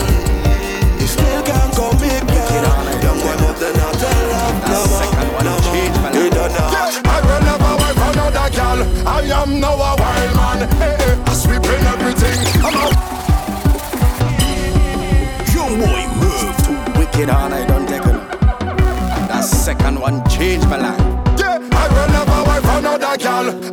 You 1.00 1.06
still 1.06 1.42
can't 1.42 1.72
commit, 1.74 2.26
girl. 2.26 2.64
Young 3.02 3.18
boy 3.20 3.36
move 3.42 3.58
don't 3.60 3.76
know 3.76 3.92
to 3.92 4.10
love 4.32 4.56
no 4.72 4.80
more, 4.90 5.10
no 5.44 5.54
more. 5.62 5.76
He 6.14 6.30
don't 6.30 6.52
know. 6.54 6.70
I 7.04 7.20
will 7.26 7.42
never 7.44 7.72
wait 7.82 7.94
for 7.94 8.10
another 8.12 8.48
girl. 8.54 8.80
I 9.06 9.42
am 9.42 9.60
now 9.60 9.74
a 9.74 10.05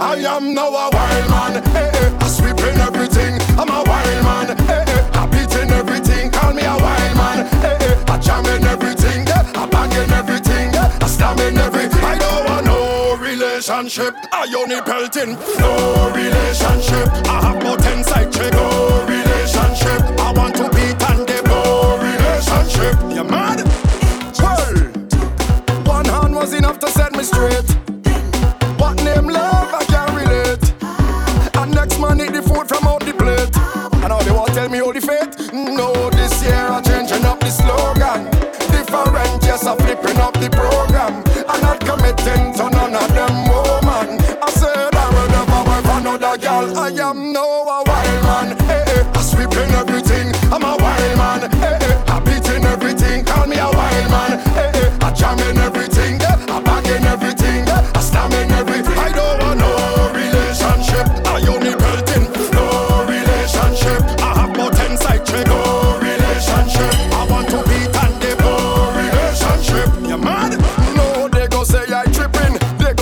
I 0.03 0.15
am 0.17 0.53
now 0.53 0.67
a 0.67 0.89
wild 0.91 1.29
man. 1.29 1.55
Eh, 1.55 1.59
eh, 1.59 1.71
hey, 1.71 1.89
hey, 1.95 2.17
I 2.19 2.27
sweeping 2.27 2.77
everything. 2.83 3.39
I'm 3.57 3.69
a 3.69 3.81
wild 3.87 4.23
man. 4.27 4.49
Eh, 4.51 4.55
hey, 4.67 4.83
hey, 4.85 5.01
I 5.15 5.25
beating 5.31 5.71
everything. 5.71 6.29
Call 6.29 6.53
me 6.53 6.63
a 6.63 6.75
wild 6.75 7.15
man. 7.15 7.47
Hey, 7.63 7.77
hey, 7.79 7.95
I 8.11 8.17
jamming 8.19 8.65
everything. 8.67 9.25
Yeah, 9.25 9.47
I 9.55 9.65
banging 9.65 10.11
everything. 10.11 10.73
Yeah, 10.73 10.99
I 11.01 11.07
slamming 11.07 11.57
everything. 11.57 12.03
I 12.03 12.17
don't 12.19 12.43
want 12.45 12.65
no 12.65 13.15
relationship. 13.15 14.13
I 14.33 14.43
only 14.59 14.81
pelting. 14.81 15.39
No 15.57 16.11
relationship. 16.13 17.07
I 17.31 17.39
have 17.47 17.63
more 17.63 17.77
ten 17.77 18.03
side 18.03 18.31
chick. 18.33 18.51
No 18.51 19.07
relationship. 19.07 20.03
I 20.19 20.33
want 20.35 20.55
to 20.59 20.67
beat 20.75 20.99
and 21.09 21.25
give. 21.25 21.45
No 21.47 21.95
relationship. 22.03 22.95
You 23.15 23.23
mad? 23.23 23.63
Well, 24.43 24.75
one 25.87 26.05
hand 26.05 26.35
was 26.35 26.51
enough 26.53 26.79
to 26.79 26.89
set 26.89 27.13
me 27.13 27.23
straight. 27.23 27.72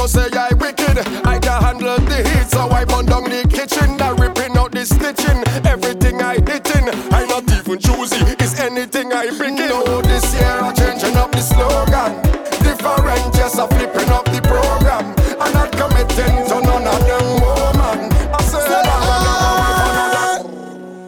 Tripping. 0.07 0.31
Say 0.31 0.37
I 0.37 0.53
wicked. 0.55 0.97
I 1.25 1.39
can 1.39 1.61
handle 1.61 1.97
the 1.97 2.17
heat, 2.29 2.49
so 2.49 2.69
I 2.69 2.85
burn 2.85 3.05
down 3.05 3.23
the 3.23 3.47
kitchen. 3.47 3.97
That 3.97 4.19
ripping 4.19 4.57
out 4.57 4.71
the 4.71 4.85
stitching. 4.85 5.43
Everything 5.65 6.21
I 6.21 6.35
hitting. 6.35 6.89
I 7.11 7.25
not 7.25 7.43
even 7.51 7.79
choosy. 7.79 8.17
It's 8.39 8.59
anything 8.59 9.13
I 9.13 9.29
bring 9.37 9.57
in. 9.57 9.69
No, 9.69 10.01
this 10.01 10.33
year 10.33 10.59
I'm 10.61 10.75
changing 10.75 11.17
up 11.17 11.31
the 11.31 11.41
slogan. 11.41 12.21
Different, 12.63 13.35
yes, 13.35 13.57
I'm 13.57 13.67
flipping 13.69 14.09
up 14.09 14.25
the 14.25 14.41
program. 14.41 15.15
I'm 15.39 15.53
not 15.53 15.71
committing 15.71 16.45
to 16.49 16.61
none 16.61 16.87
of 16.87 16.99
them 17.05 17.25
woman. 17.41 18.11
I 18.33 18.41
said 18.43 18.85
I 18.85 18.97
ah! 19.13 20.43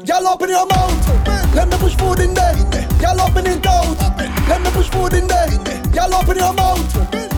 Y'all 0.05 0.27
open 0.27 0.49
your 0.49 0.65
mouth. 0.67 1.55
Let 1.55 1.69
me 1.69 1.77
push 1.77 1.95
food 1.95 2.19
in 2.19 2.33
there. 2.33 2.55
Y'all 3.01 3.21
open 3.21 3.45
it 3.47 3.65
out. 3.65 3.97
Let 4.49 4.61
me 4.61 4.69
push 4.71 4.89
food 4.89 5.13
in 5.13 5.27
there. 5.27 5.49
Y'all 5.93 6.13
open 6.13 6.37
your 6.37 6.53
mouth. 6.53 6.81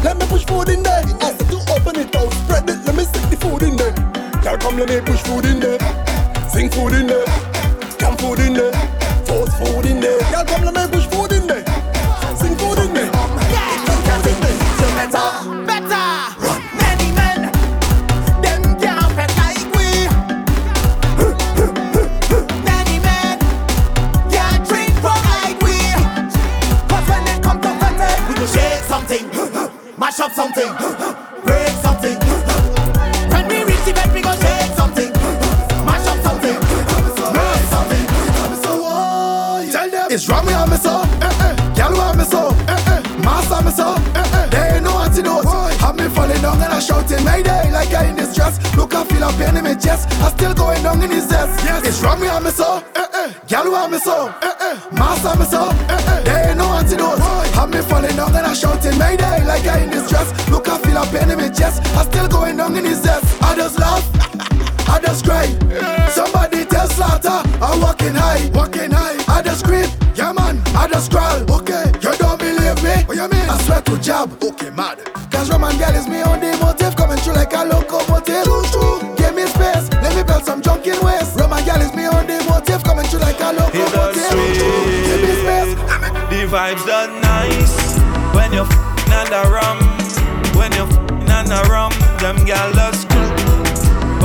Let 0.03 0.17
me 0.17 0.25
push 0.27 0.45
food 0.45 0.69
in 0.69 0.83
there. 0.83 1.03
I 1.21 1.34
come 4.57 4.77
let 4.77 4.89
me 4.89 5.01
push 5.01 5.21
food 5.21 5.45
in 5.45 5.59
there. 5.59 5.79
Sing 6.49 6.69
food 6.69 6.93
in 6.93 7.07
there. 7.07 7.25
Camp 7.97 8.19
food 8.19 8.39
in 8.39 8.53
there. 8.53 8.74
Down 46.45 46.61
and 46.61 46.73
I 46.73 46.79
shouting 46.79 47.25
Mayday 47.25 47.71
like 47.71 47.91
I 47.91 48.05
in 48.05 48.15
distress. 48.15 48.61
Look 48.77 48.93
I 48.93 49.03
feel 49.05 49.23
a 49.23 49.31
pain 49.33 49.57
in 49.57 49.63
my 49.63 49.73
chest. 49.73 50.05
I 50.21 50.29
still 50.29 50.53
going 50.53 50.83
down 50.83 51.01
in 51.01 51.09
his 51.09 51.27
desk. 51.27 51.65
Yes, 51.65 51.87
it's 51.87 52.03
wrong 52.03 52.21
me 52.21 52.27
on 52.27 52.43
me 52.43 52.51
so, 52.51 52.83
eh 52.95 53.07
eh. 53.13 53.33
Girl 53.49 53.71
want 53.71 53.91
me 53.93 53.97
so, 53.97 54.27
eh 54.43 54.53
eh. 54.67 54.75
Master 54.91 55.33
me 55.39 55.45
so, 55.45 55.69
eh 55.89 56.11
eh. 56.11 56.21
They 56.21 56.49
ain't 56.49 56.59
no 56.59 56.65
antidote. 56.77 57.17
Have 57.57 57.71
me 57.71 57.81
falling 57.81 58.15
down 58.15 58.35
and 58.35 58.45
I 58.45 58.53
shouting 58.53 58.95
Mayday 58.99 59.43
like 59.43 59.65
I 59.65 59.79
in 59.85 59.89
distress. 59.89 60.29
Look 60.51 60.69
I 60.69 60.77
feel 60.77 60.97
a 60.97 61.05
pain 61.07 61.31
in 61.31 61.37
my 61.39 61.49
chest. 61.49 61.81
I 61.97 62.03
still 62.03 62.27
going 62.27 62.57
down 62.57 62.75
in 62.75 62.85
his 62.85 63.01
desk. 63.01 63.25
I 63.41 63.55
just 63.55 63.79
laugh. 63.79 64.05
I 64.87 64.99
just 64.99 65.25
cry. 65.25 65.47
Somebody 66.09 66.63
tell 66.65 66.87
Slatta 66.87 67.41
I'm 67.59 67.81
walking 67.81 68.13
high, 68.13 68.51
walking 68.53 68.91
high. 68.91 69.17
I 69.27 69.41
just 69.41 69.61
scream, 69.61 69.89
yeah 70.13 70.31
man. 70.31 70.61
I 70.75 70.87
just 70.93 71.09
crawl, 71.09 71.41
okay. 71.57 71.85
You 72.03 72.15
don't 72.21 72.37
believe 72.37 72.83
me? 72.83 73.01
What 73.07 73.17
you 73.17 73.27
mean? 73.33 73.49
I 73.49 73.57
swear 73.65 73.81
to 73.81 73.97
jab, 73.97 74.43
okay, 74.43 74.69
mad. 74.69 75.14
Cause 75.45 75.53
Roman 75.53 75.77
girl 75.77 75.93
is 75.93 76.07
me 76.07 76.23
on 76.23 76.39
the 76.39 76.57
motive, 76.57 76.95
coming 76.95 77.17
through 77.19 77.35
like 77.35 77.53
a 77.53 77.65
locomotive. 77.65 78.45
True, 78.49 78.65
true. 78.73 78.97
Give 79.13 79.35
me 79.35 79.45
space, 79.45 79.93
let 80.01 80.15
me 80.17 80.23
build 80.23 80.43
some 80.43 80.59
junk 80.59 80.87
in 80.87 80.97
waste. 81.05 81.37
Roman 81.37 81.63
girl 81.63 81.85
is 81.85 81.93
me 81.93 82.07
on 82.07 82.25
the 82.25 82.41
motive, 82.49 82.83
coming 82.83 83.05
through 83.05 83.19
like 83.19 83.39
a 83.39 83.53
locomotive. 83.53 84.25
True, 84.25 84.53
true. 84.57 84.81
Give 85.05 85.21
me 85.21 85.33
space. 85.45 85.77
The 86.33 86.49
vibes 86.49 86.81
done 86.89 87.21
nice 87.21 87.77
when 88.33 88.53
you're 88.57 88.65
f***ing 88.65 89.13
on 89.13 89.29
the 89.29 89.45
rum. 89.53 89.77
When 90.57 90.73
you're 90.73 90.89
f***ing 90.89 91.29
on 91.29 91.45
the 91.45 91.61
rum, 91.69 91.93
them 92.17 92.41
gal 92.49 92.73
does 92.73 93.05
cool. 93.05 93.29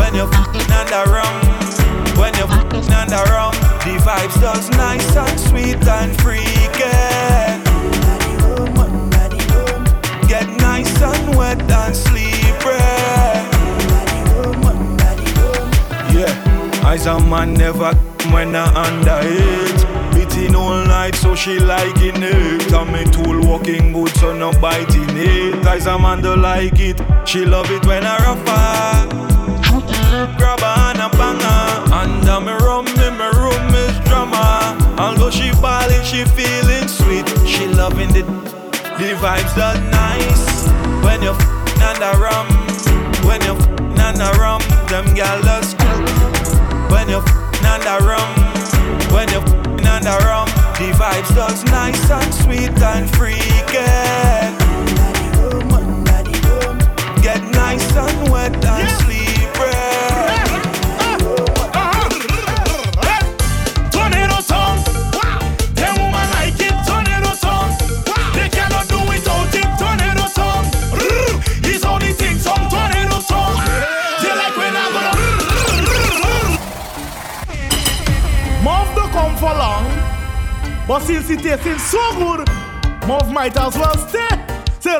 When 0.00 0.16
you're 0.16 0.24
f***ing 0.24 0.72
on 0.72 0.88
the 0.88 1.04
rum, 1.04 1.36
when 2.16 2.32
you're 2.40 2.48
f***ing 2.48 2.96
on 2.96 3.12
the 3.12 3.20
rum, 3.28 3.52
the 3.84 4.00
vibes 4.00 4.40
does 4.40 4.70
nice 4.70 5.04
and 5.14 5.38
sweet 5.38 5.84
and 5.84 6.16
freaky. 6.22 7.29
hard 11.50 11.68
and. 11.68 11.90
Yeah, 16.14 16.82
eyes 16.84 17.06
a 17.06 17.18
man 17.18 17.54
never 17.54 17.94
when 18.32 18.54
I 18.54 18.66
under 18.84 19.20
it. 19.22 20.14
Beating 20.14 20.54
all 20.54 20.84
night, 20.84 21.14
so 21.14 21.34
she 21.34 21.58
liking 21.58 22.22
it. 22.22 22.72
I 22.72 22.84
me 22.84 23.04
tool 23.10 23.40
walking 23.48 23.92
good, 23.92 24.14
so 24.16 24.36
no 24.36 24.52
biting 24.60 25.16
it. 25.16 25.66
Eyes 25.66 25.86
a 25.86 25.98
man 25.98 26.22
don't 26.22 26.42
like 26.42 26.78
it. 26.78 27.00
She 27.26 27.44
love 27.44 27.70
it 27.70 27.84
when 27.86 28.04
I 28.04 28.16
rough 28.18 28.46
her. 28.48 29.08
Grab 30.36 30.60
her 30.60 30.76
and 30.90 31.00
a 31.00 31.08
banger. 31.16 31.92
Under 31.92 32.40
me 32.40 32.52
room, 32.64 32.86
in 32.86 33.14
me 33.18 33.28
room 33.38 33.74
is 33.74 33.98
drama. 34.08 34.76
Although 34.98 35.30
she 35.30 35.50
balling, 35.60 36.04
she 36.04 36.24
feeling 36.24 36.88
sweet. 36.88 37.26
She 37.46 37.66
loving 37.66 38.12
the 38.12 38.22
the 38.98 39.14
vibes 39.14 39.56
are 39.56 39.80
nice 39.90 40.89
when 41.02 41.22
you're 41.22 41.34
f***ing 41.34 41.82
and 41.82 42.02
a 42.02 42.12
rum. 42.18 42.48
When 43.26 43.40
you're 43.42 43.56
f***ing 43.56 43.98
and 43.98 44.20
a 44.20 44.30
rum, 44.38 44.62
them 44.88 45.14
gal 45.14 45.40
just 45.42 45.78
When 46.90 47.08
you're 47.08 47.22
f***ing 47.22 47.66
and 47.66 47.86
a 47.86 47.98
rum, 48.04 48.30
when 49.12 49.28
you're 49.30 49.42
f***ing 49.42 49.86
and 49.86 50.06
a 50.06 50.16
rum, 50.26 50.48
the 50.78 50.92
vibes 50.98 51.34
does 51.34 51.64
nice 51.64 52.10
and 52.10 52.34
sweet 52.34 52.82
and 52.82 53.08
freaky. 53.16 53.50
Get 57.22 57.42
nice 57.52 57.96
and 57.96 58.30
wet 58.30 58.64
and 58.64 58.88
slippery. 59.02 59.89
Tornado 59.89 59.89
but 80.90 81.02
since 81.02 81.30
it 81.30 81.40
tasting 81.40 81.78
so 81.78 82.00
good, 82.18 82.48
mouth 83.06 83.30
might 83.30 83.56
as 83.56 83.76
well 83.76 83.96
stay. 84.08 84.26
Say 84.80 84.98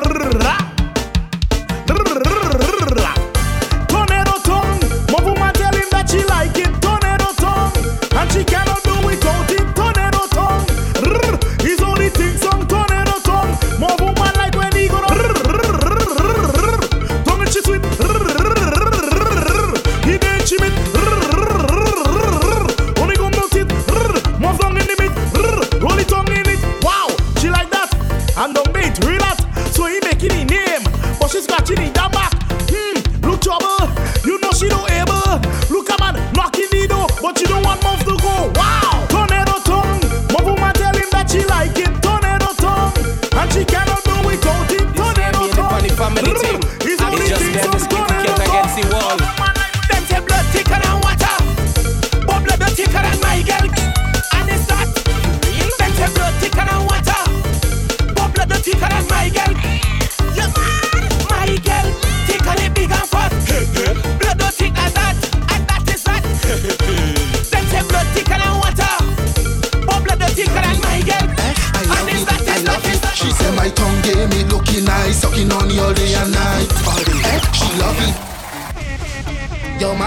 So 29.71 29.85
he 29.85 29.99
making 30.03 30.29
the 30.29 30.45
name, 30.45 30.83
but 31.19 31.29
she 31.29 31.41
scratching 31.41 31.79
it 31.79 31.93
down 31.93 32.11
back. 32.11 32.30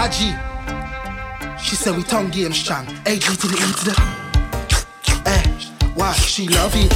Yo, 0.05 0.11
my 0.11 0.11
G. 0.11 0.35
She 1.57 1.75
said 1.75 1.95
we 1.95 2.03
tongue 2.03 2.29
game 2.29 2.53
strong. 2.53 2.85
A 3.07 3.17
G 3.17 3.35
to 3.35 3.47
the 3.47 3.55
E 3.55 3.73
to 3.73 3.85
the. 3.85 3.93
Eh, 5.25 5.43
why 5.95 6.13
she 6.13 6.47
love 6.47 6.75
it? 6.75 6.93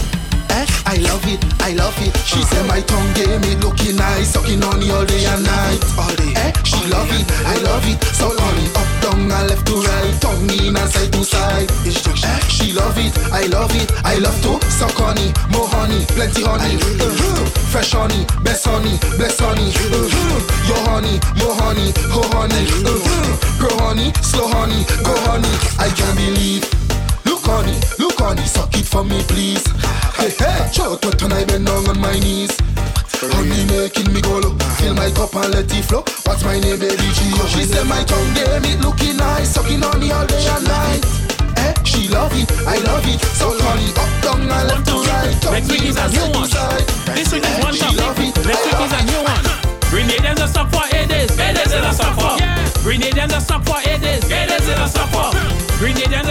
Eh, 0.52 0.66
I 0.86 0.98
love 0.98 1.26
it, 1.26 1.44
I 1.62 1.74
love 1.74 1.96
it. 2.06 2.16
She 2.18 2.42
said 2.44 2.68
my 2.68 2.82
tongue 2.82 3.14
gave 3.14 3.42
me 3.42 3.56
looking 3.56 3.96
nice, 3.96 4.34
sucking 4.34 4.64
on 4.64 4.82
you 4.82 4.94
all 4.94 5.06
day 5.06 5.26
and 5.26 5.44
night. 5.44 5.80
All 5.98 6.16
day. 6.16 6.34
Eh, 6.36 6.52
love 6.90 7.10
it, 7.14 7.26
I 7.46 7.56
love 7.64 7.86
it. 7.86 7.98
So 8.14 8.28
on 8.28 8.58
it, 8.60 8.70
up, 8.76 8.90
down, 9.02 9.32
and 9.32 9.48
left 9.50 9.66
to 9.68 9.76
right, 9.80 10.14
tongue 10.22 10.50
in 10.50 10.76
and 10.76 10.90
side 10.90 11.12
to 11.14 11.24
side. 11.24 11.70
Eh, 11.86 12.40
she 12.50 12.74
love 12.74 12.98
it, 12.98 13.14
I 13.32 13.46
love 13.48 13.74
it, 13.76 13.90
I 14.04 14.18
love 14.18 14.38
to 14.44 14.60
suck 14.70 15.00
on 15.00 15.18
it, 15.18 15.32
more 15.50 15.68
honey, 15.68 16.06
plenty 16.18 16.44
honey. 16.44 16.76
Uh-huh. 16.76 17.46
Fresh 17.72 17.94
honey, 17.94 18.26
best 18.44 18.66
honey, 18.66 18.98
bless 19.18 19.40
honey. 19.40 19.70
Uh-huh. 19.70 20.42
Your 20.68 20.82
honey, 20.90 21.16
more 21.40 21.56
honey, 21.56 21.94
go 22.12 22.22
honey. 22.36 22.66
Uh-huh. 22.84 23.30
Honey, 23.90 24.14
slow 24.22 24.48
honey, 24.48 24.86
go 25.04 25.16
honey. 25.26 25.50
I 25.80 25.90
can't 25.90 26.16
believe. 26.16 26.62
Look 27.26 27.42
honey, 27.44 27.80
look 27.98 28.20
honey, 28.20 28.46
suck 28.46 28.78
it 28.78 28.86
for 28.86 29.04
me 29.04 29.24
please. 29.24 29.64
Hey 30.20 30.30
hey, 30.38 30.68
what 30.76 31.22
when 31.22 31.32
I 31.32 31.46
bend 31.46 31.66
down 31.66 31.88
on 31.88 32.00
my 32.00 32.14
knees. 32.20 32.52
Honey 33.20 33.68
making 33.68 34.14
me 34.16 34.22
go 34.22 34.40
low, 34.40 34.56
fill 34.80 34.96
my 34.96 35.12
cup 35.12 35.36
and 35.36 35.52
let 35.52 35.68
it 35.68 35.84
flow. 35.84 36.08
What's 36.24 36.40
my 36.48 36.56
name, 36.56 36.80
baby 36.80 36.96
G? 36.96 37.28
She 37.52 37.68
said 37.68 37.84
my 37.84 38.00
tongue 38.08 38.32
gave 38.32 38.64
it 38.64 38.80
looking 38.80 39.18
nice, 39.18 39.60
sucking 39.60 39.84
on 39.84 40.00
the 40.00 40.08
all 40.16 40.24
day 40.24 40.40
and 40.40 40.64
night. 40.64 41.04
Eh, 41.60 41.76
she 41.84 42.08
love 42.08 42.32
it, 42.32 42.48
I 42.64 42.80
love 42.88 43.04
it. 43.04 43.20
So 43.36 43.52
honey, 43.60 43.92
up 44.00 44.08
down 44.24 44.48
and 44.48 44.68
left 44.72 44.88
to 44.88 45.04
right. 45.12 45.36
Next 45.52 45.68
week 45.68 45.84
is 45.84 46.00
a 46.00 46.08
new 46.16 46.32
one. 46.32 46.48
This 47.12 47.28
week 47.36 47.44
is 47.44 47.60
one 47.60 47.76
topic. 47.76 48.32
Next 48.40 48.64
week 48.64 48.80
is 48.88 48.94
a 48.96 49.02
new 49.04 49.20
one. 49.28 49.44
Grenadians 49.92 50.40
are 50.40 50.48
stop 50.48 50.72
for 50.72 50.88
eight 50.96 51.12
days. 51.12 51.36
Eight 51.36 51.60
days 51.60 51.76
in 51.76 51.84
a 51.84 51.92
stop 51.92 52.16
for. 52.16 52.40
Are 52.40 53.42
stop 53.44 53.68
for 53.68 53.84
eight 53.84 54.00
days. 54.00 54.32
Eight 54.32 54.48
days 54.48 54.64
in 54.64 54.80
a 54.80 54.88
stop 54.88 55.12
for. 55.12 55.36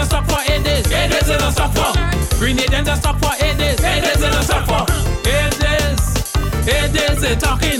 Stop 0.09 0.25
for 0.25 0.41
eight 0.49 0.65
days. 0.65 0.89
Eight 0.89 1.13
days 1.13 1.29
in 1.29 1.37
a 1.37 1.53
stop 1.53 1.69
for. 1.77 1.93
Stop 2.97 3.21
for 3.21 3.35
eight 3.45 3.59
days. 3.61 3.78
Eight 7.29 7.35
days 7.35 7.41
they 7.41 7.47
talking. 7.47 7.78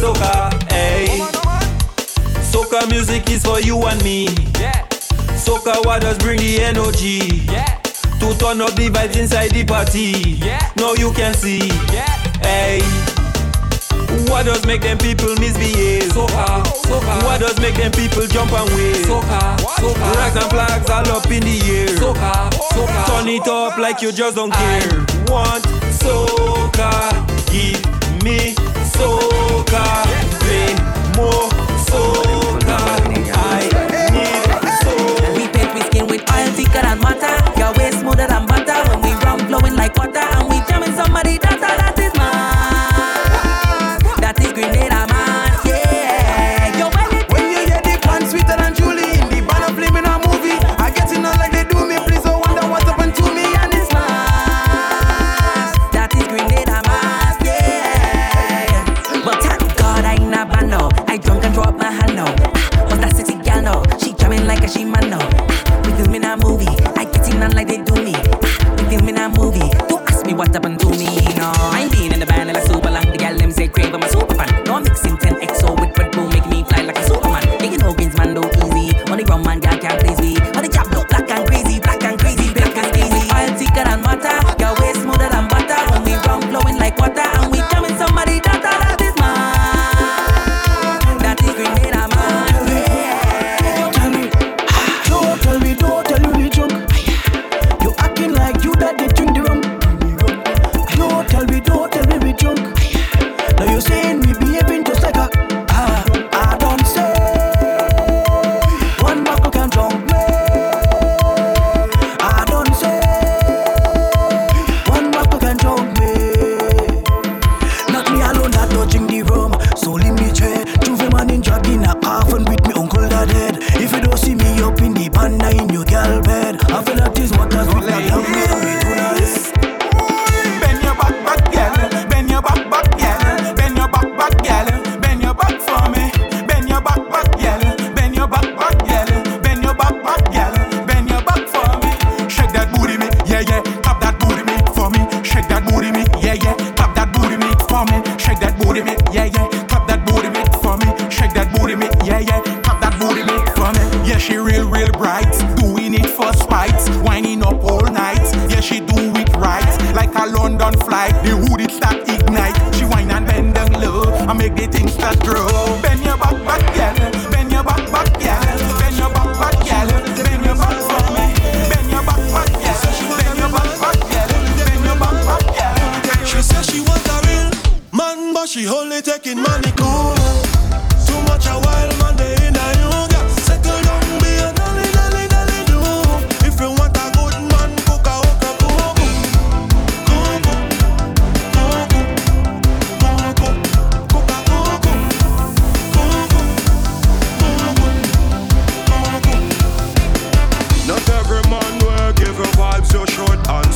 Soca. 0.00 0.50
Hey. 0.72 1.06
Soca 2.50 2.88
music 2.90 3.28
is 3.30 3.44
for 3.44 3.60
you 3.60 3.76
and 3.84 4.02
me. 4.02 4.26
Soca 5.36 5.84
what 5.84 6.02
does 6.02 6.18
bring 6.18 6.38
the 6.38 6.62
energy. 6.62 7.46
To 8.20 8.36
turn 8.38 8.60
up 8.60 8.74
the 8.76 8.90
vibes 8.90 9.16
inside 9.16 9.50
the 9.50 9.64
party. 9.64 10.40
Now 10.76 10.94
you 10.94 11.12
can 11.12 11.34
see. 11.34 11.68
Hey. 12.40 12.80
What 14.28 14.46
does 14.46 14.66
make 14.66 14.82
them 14.82 14.98
people 14.98 15.34
misbehave? 15.36 16.10
Soca, 16.12 16.62
soca. 16.88 17.24
What 17.24 17.40
does 17.40 17.58
make 17.60 17.76
them 17.76 17.92
people 17.92 18.26
jump 18.26 18.52
and 18.52 18.68
wave? 18.70 19.06
Soca, 19.06 19.56
soca. 19.78 20.16
Rags 20.16 20.36
and 20.36 20.50
flags 20.50 20.90
all 20.90 21.08
up 21.16 21.26
in 21.30 21.42
the 21.42 21.60
air. 21.70 21.96
Soca, 21.96 22.50
soca. 22.72 23.06
Turn 23.06 23.28
it 23.28 23.46
up 23.48 23.78
like 23.78 24.02
you 24.02 24.12
just 24.12 24.36
don't 24.36 24.52
care. 24.52 24.88
I 24.90 25.30
Want 25.30 25.64
soca? 26.00 26.90
Give 27.50 28.24
me 28.24 28.69
soca. 29.00 29.84
Play 30.40 30.74
more 31.16 31.59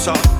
saw 0.04 0.33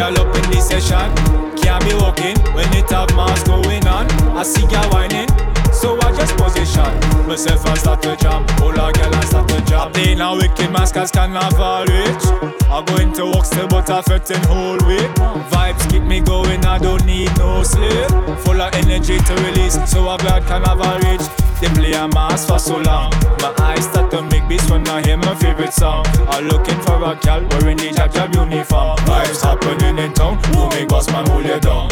all 0.00 0.18
up 0.18 0.34
in 0.36 0.50
the 0.50 0.60
session. 0.60 1.08
Can't 1.56 1.82
be 1.84 1.94
walking 1.94 2.38
when 2.54 2.70
it 2.74 2.90
have 2.90 3.14
mas 3.14 3.42
going 3.44 3.86
on. 3.86 4.06
I 4.36 4.42
see 4.42 4.66
ya 4.66 4.82
whining, 4.90 5.28
so 5.72 5.98
I 6.00 6.12
just 6.16 6.36
position 6.36 6.92
myself 7.26 7.66
and 7.66 7.78
start 7.78 8.02
to 8.02 8.16
jam. 8.16 8.46
All 8.62 8.70
a 8.70 8.92
girl 8.92 9.14
and 9.14 9.24
start 9.24 9.48
to 9.48 9.60
jam. 9.62 9.88
I 9.88 9.92
play 9.92 10.14
now 10.14 10.36
wicked 10.36 10.70
mask 10.70 10.96
as 10.96 11.10
carnival 11.10 11.84
reach. 11.86 12.24
I 12.70 12.82
go 12.86 12.96
into 12.96 13.26
work 13.26 13.44
still, 13.44 13.68
but 13.68 13.90
I 13.90 14.02
feting 14.02 14.42
whole 14.44 14.80
week. 14.86 15.10
Vibes 15.52 15.90
keep 15.90 16.02
me 16.02 16.20
going, 16.20 16.64
I 16.64 16.78
don't 16.78 17.04
need 17.04 17.30
no 17.38 17.62
sleep. 17.62 18.08
Full 18.44 18.60
of 18.60 18.74
energy 18.74 19.18
to 19.18 19.34
release, 19.34 19.78
so 19.90 20.08
I'm 20.08 20.18
glad 20.18 20.42
carnival 20.44 20.98
reach. 21.08 21.51
They 21.62 21.68
play 21.74 21.92
a 21.92 22.08
mas 22.08 22.44
for 22.44 22.58
so 22.58 22.78
long. 22.78 23.12
My 23.38 23.54
eyes 23.60 23.84
start 23.84 24.10
to 24.10 24.22
make 24.22 24.48
beats 24.48 24.68
when 24.68 24.82
I 24.88 25.00
hear 25.00 25.16
my 25.16 25.32
favorite 25.36 25.72
song. 25.72 26.04
I'm 26.26 26.48
looking 26.48 26.74
for 26.80 26.96
a 26.96 27.14
gal 27.22 27.40
wearing 27.50 27.76
the 27.76 27.92
jab 27.94 28.10
jab 28.12 28.34
uniform. 28.34 28.98
Vibes 29.06 29.42
happening 29.42 29.96
in 29.96 30.12
town. 30.12 30.42
Do 30.50 30.68
me 30.70 30.84
boss 30.86 31.06
man 31.12 31.24
hold 31.28 31.44
you 31.46 31.60
down. 31.60 31.88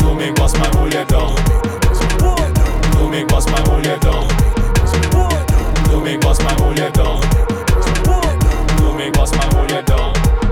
Do 0.00 0.14
me 0.14 0.32
boss 0.32 0.54
man 0.54 0.72
hold 0.72 0.94
you 0.94 1.04
down. 1.04 1.36
Do 2.96 3.10
me 3.10 3.22
boss 3.24 3.44
man 3.50 3.66
hold 3.66 3.84
you 3.84 3.98
down. 3.98 4.28
Do 5.84 6.00
me 6.00 6.16
boss 6.16 6.38
man 6.40 6.56
hold 6.56 6.78
you 6.78 6.90
down. 6.92 7.20
Do 8.78 8.96
me 8.96 9.10
boss 9.10 9.30
man 9.36 9.52
hold 9.52 9.70
you 9.70 9.82
down. 9.82 10.45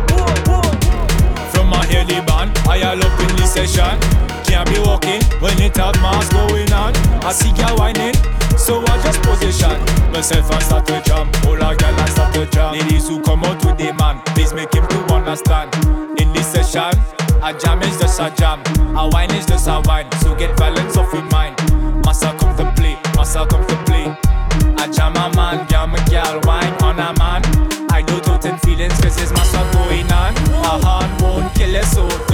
From 1.64 1.72
I 1.72 1.86
hear 1.86 2.04
the 2.04 2.20
band, 2.28 2.52
I 2.68 2.76
all 2.84 3.00
up 3.00 3.20
in 3.24 3.36
the 3.40 3.46
session. 3.48 3.96
Can't 4.44 4.68
be 4.68 4.76
walking 4.84 5.24
when 5.40 5.56
it 5.64 5.74
have 5.80 5.96
mas 6.04 6.28
going 6.28 6.70
on. 6.76 6.92
I 7.24 7.32
see 7.32 7.56
ya 7.56 7.72
whining, 7.72 8.12
so 8.60 8.84
I 8.84 9.00
just 9.00 9.22
position 9.24 9.72
myself 10.12 10.52
and 10.52 10.62
start 10.62 10.84
to 10.92 11.00
jam. 11.08 11.32
All 11.48 11.56
a 11.56 11.72
girl 11.74 11.96
and 11.96 12.10
start 12.12 12.34
to 12.34 12.44
jam. 12.52 12.76
Ladies 12.76 13.08
who 13.08 13.22
come 13.22 13.44
out 13.44 13.64
with 13.64 13.78
the 13.78 13.94
man, 13.96 14.20
please 14.36 14.52
make 14.52 14.74
him 14.74 14.86
to 14.88 14.98
understand. 15.08 15.72
In 16.20 16.30
this 16.34 16.52
session, 16.52 16.92
a 17.40 17.56
jam 17.56 17.80
is 17.80 17.96
just 17.98 18.20
a 18.20 18.28
jam, 18.36 18.60
a 18.94 19.08
wine 19.08 19.32
is 19.32 19.46
just 19.46 19.66
a 19.66 19.80
wine. 19.86 20.12
So 20.20 20.34
get 20.34 20.54
balance 20.58 20.98
off 20.98 21.14
your 21.14 21.24
mind. 21.32 21.56
Massa 22.04 22.36
come 22.36 22.54
to 22.60 22.68
play, 22.76 23.00
massa 23.16 23.46
come 23.48 23.64
to 23.64 23.76
play. 23.88 24.12
A 24.84 24.92
jam 24.92 25.16
a 25.16 25.32
man, 25.32 25.66
jam 25.68 25.94
a 25.94 26.10
girl, 26.12 26.44
wine 26.44 26.76
on 26.84 27.00
a 27.00 27.13
won't 31.92 32.33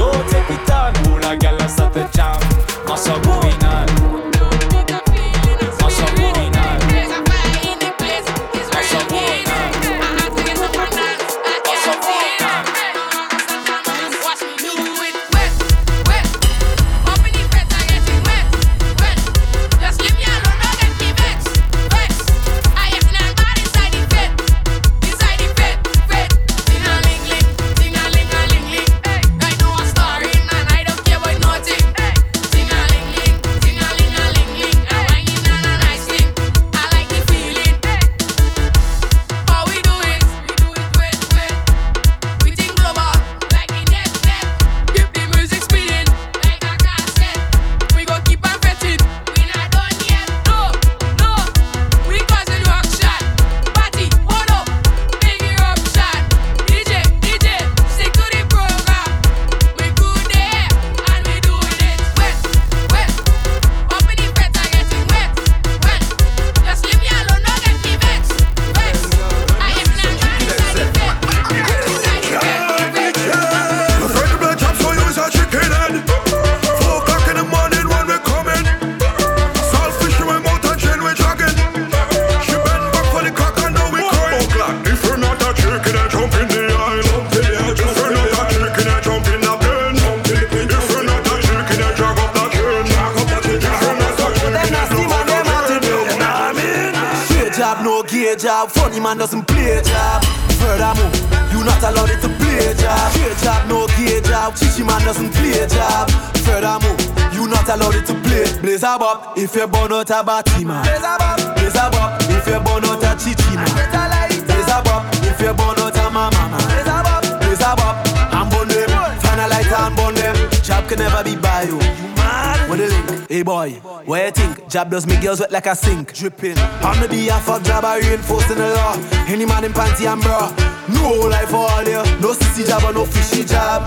does 124.90 125.06
me 125.06 125.16
girls 125.20 125.38
wet 125.40 125.52
like 125.52 125.66
a 125.66 125.74
sink. 125.74 126.12
Dripping. 126.12 126.58
On 126.82 126.98
the 127.00 127.06
behalf 127.08 127.48
of 127.48 127.62
Jabba, 127.62 128.00
reinforcing 128.00 128.58
the 128.58 128.74
law. 128.74 128.94
Any 129.28 129.46
man 129.46 129.64
in 129.64 129.72
panty 129.72 130.10
and 130.10 130.20
bra. 130.20 130.50
No 130.88 131.28
life 131.28 131.48
for 131.50 131.70
all 131.70 131.84
here. 131.84 132.02
No 132.20 132.34
sissy 132.34 132.66
job 132.66 132.82
or 132.82 132.92
no 132.92 133.04
fishy 133.04 133.44
job. 133.44 133.86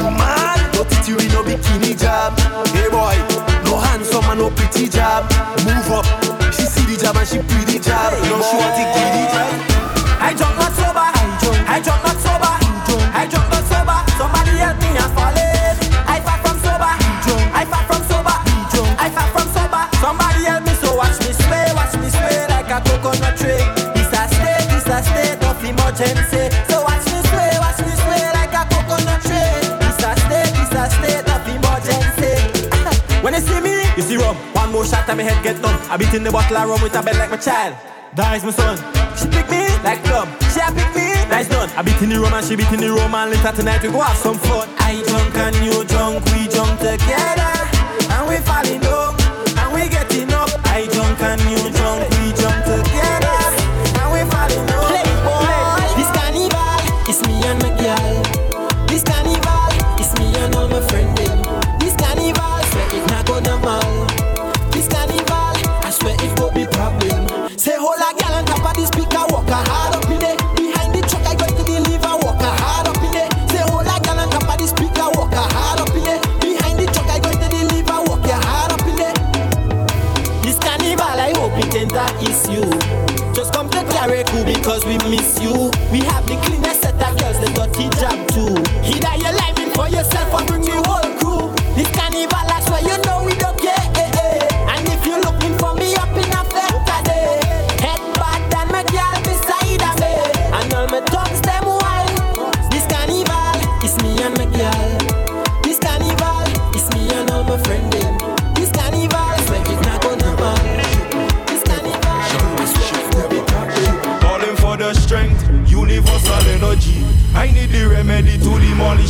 Man, 0.00 0.72
no 0.72 0.84
titty 0.84 1.12
no 1.28 1.44
bikini 1.44 1.98
job. 2.00 2.32
Hey 2.72 2.88
boy, 2.88 3.16
no 3.68 3.78
handsome 3.78 4.24
and 4.24 4.40
no 4.40 4.50
pretty 4.50 4.88
job. 4.88 5.30
Move 5.64 5.92
up. 5.92 6.06
She 6.54 6.62
see 6.62 6.86
the 6.86 6.96
job 7.00 7.16
and 7.16 7.28
she 7.28 7.38
pretty 7.38 7.78
job. 7.78 8.12
No, 8.24 8.40
she 8.40 8.56
want 8.56 8.80
it 8.80 8.88
giddy 8.94 9.24
job. 9.32 9.67
emergency. 25.68 26.48
So 26.68 26.80
watch 26.82 27.04
me 27.12 27.20
sway, 27.28 27.52
watch 27.60 27.80
me 27.84 27.92
sway 28.02 28.24
like 28.32 28.54
a 28.56 28.64
coconut 28.72 29.20
tree. 29.20 29.52
It's 29.84 30.00
a 30.00 30.12
state, 30.24 30.54
it's 30.56 30.72
a 30.72 30.84
state 30.96 31.28
of 31.28 31.44
emergency. 31.44 32.32
when 33.22 33.34
you 33.34 33.42
see 33.44 33.60
me, 33.60 33.76
you 33.96 34.02
see 34.02 34.16
rum. 34.16 34.36
One 34.56 34.72
more 34.72 34.84
shot 34.84 35.08
and 35.08 35.18
my 35.18 35.24
head 35.24 35.42
get 35.44 35.60
numb. 35.60 35.76
I 35.92 35.96
beat 35.96 36.14
in 36.14 36.24
the 36.24 36.32
bottle 36.32 36.56
of 36.56 36.68
rum 36.68 36.82
with 36.82 36.96
a 36.96 37.02
bed 37.02 37.16
like 37.16 37.30
my 37.30 37.36
child. 37.36 37.76
That 38.16 38.36
is 38.36 38.44
my 38.44 38.50
son. 38.50 38.76
She 39.18 39.28
pick 39.28 39.50
me 39.50 39.68
like 39.84 40.02
plum. 40.04 40.28
She 40.52 40.60
a 40.60 40.72
pick 40.72 40.90
me. 40.96 41.12
Nice 41.28 41.48
done. 41.48 41.68
I 41.76 41.82
beat 41.82 42.00
in 42.00 42.08
the 42.08 42.18
rum 42.20 42.32
and 42.32 42.44
she 42.44 42.56
beat 42.56 42.72
in 42.72 42.80
the 42.80 42.88
rum 42.88 43.14
and 43.14 43.30
later 43.30 43.52
tonight 43.52 43.82
we 43.82 43.92
go 43.92 44.00
have 44.00 44.16
some 44.16 44.38
fun. 44.38 44.68
I 44.80 45.04
drunk 45.04 45.36
and 45.36 45.56
you 45.60 45.84
drunk, 45.84 46.24
we 46.32 46.48
drunk 46.48 46.80
together 46.80 47.52
and 48.16 48.22
we 48.24 48.40
falling 48.48 48.80
down 48.80 49.12
and 49.60 49.68
we 49.76 49.88
getting 49.92 50.32
up. 50.32 50.48
I 50.72 50.88
drunk 50.88 51.20
and 51.20 51.42
you 51.52 51.57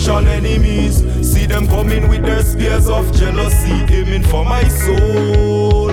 Potential 0.09 0.33
enemies, 0.33 0.97
see 1.21 1.45
them 1.45 1.67
coming 1.67 2.09
with 2.09 2.23
their 2.23 2.43
spears 2.43 2.89
of 2.89 3.13
jealousy, 3.13 3.95
aiming 3.95 4.23
for 4.23 4.43
my 4.43 4.67
soul. 4.67 5.89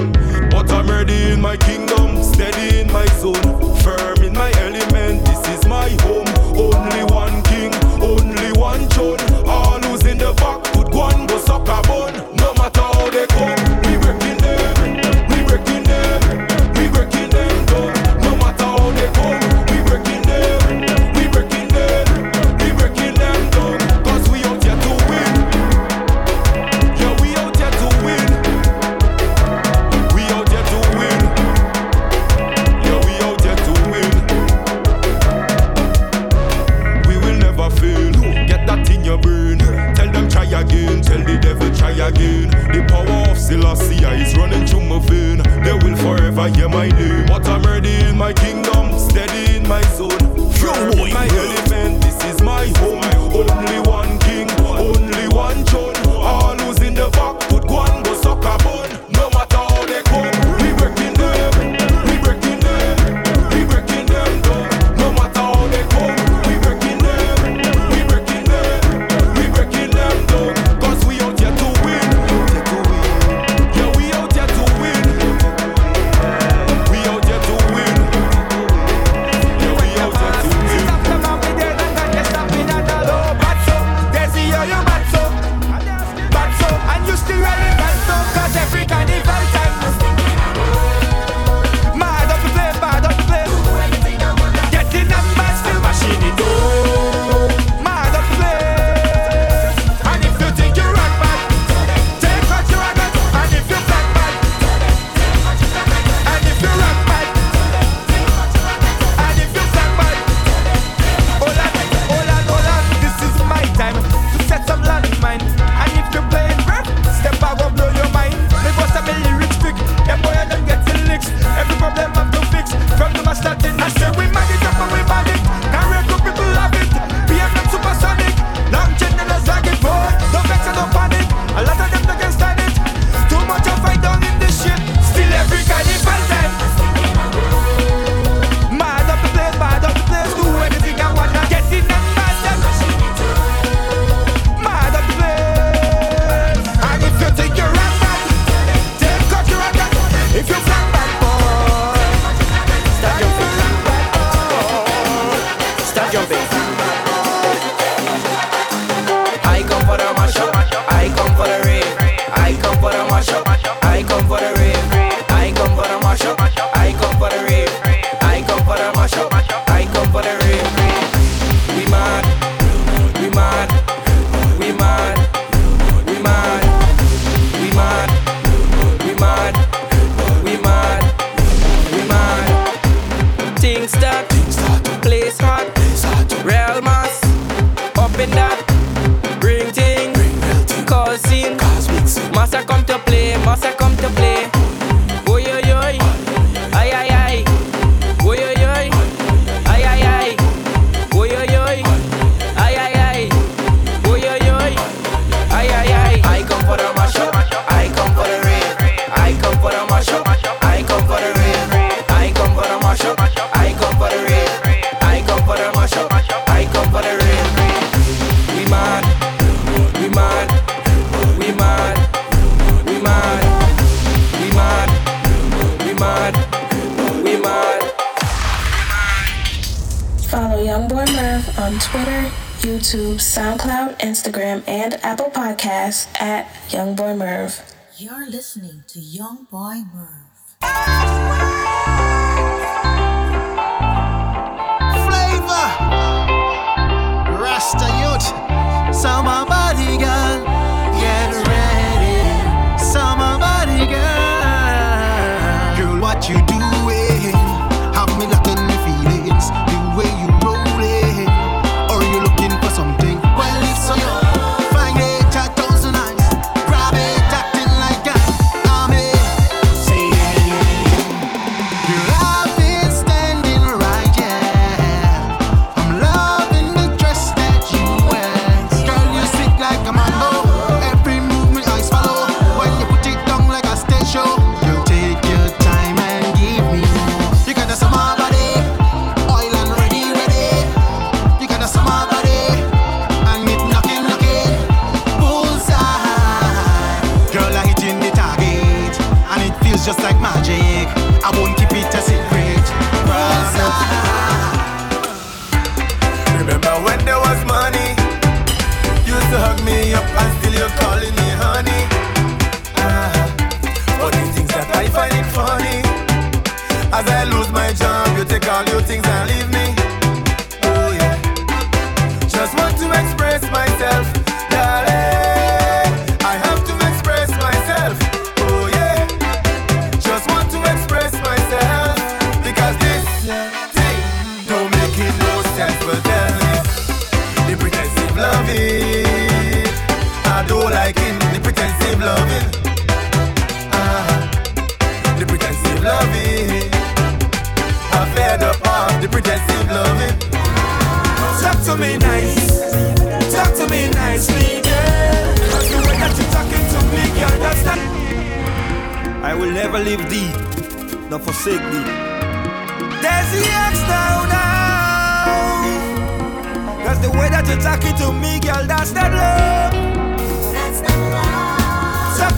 But 0.49 0.71
I'm 0.71 0.87
ready 0.89 1.33
in 1.33 1.41
my 1.41 1.57
kingdom, 1.57 2.23
steady 2.23 2.79
in 2.79 2.93
my 2.93 3.05
zone, 3.19 3.75
firm 3.81 4.23
in 4.23 4.31
my 4.31 4.53
element. 4.59 5.25
This 5.25 5.45
is 5.49 5.67
my 5.67 5.89
home. 6.03 6.27
Only 6.55 7.03
one 7.13 7.43
king, 7.43 7.73
only 8.01 8.57
one 8.57 8.87
throne. 8.87 9.19
All 9.45 9.81
who's 9.81 10.05
in 10.05 10.17
the 10.17 10.31
back 10.35 10.64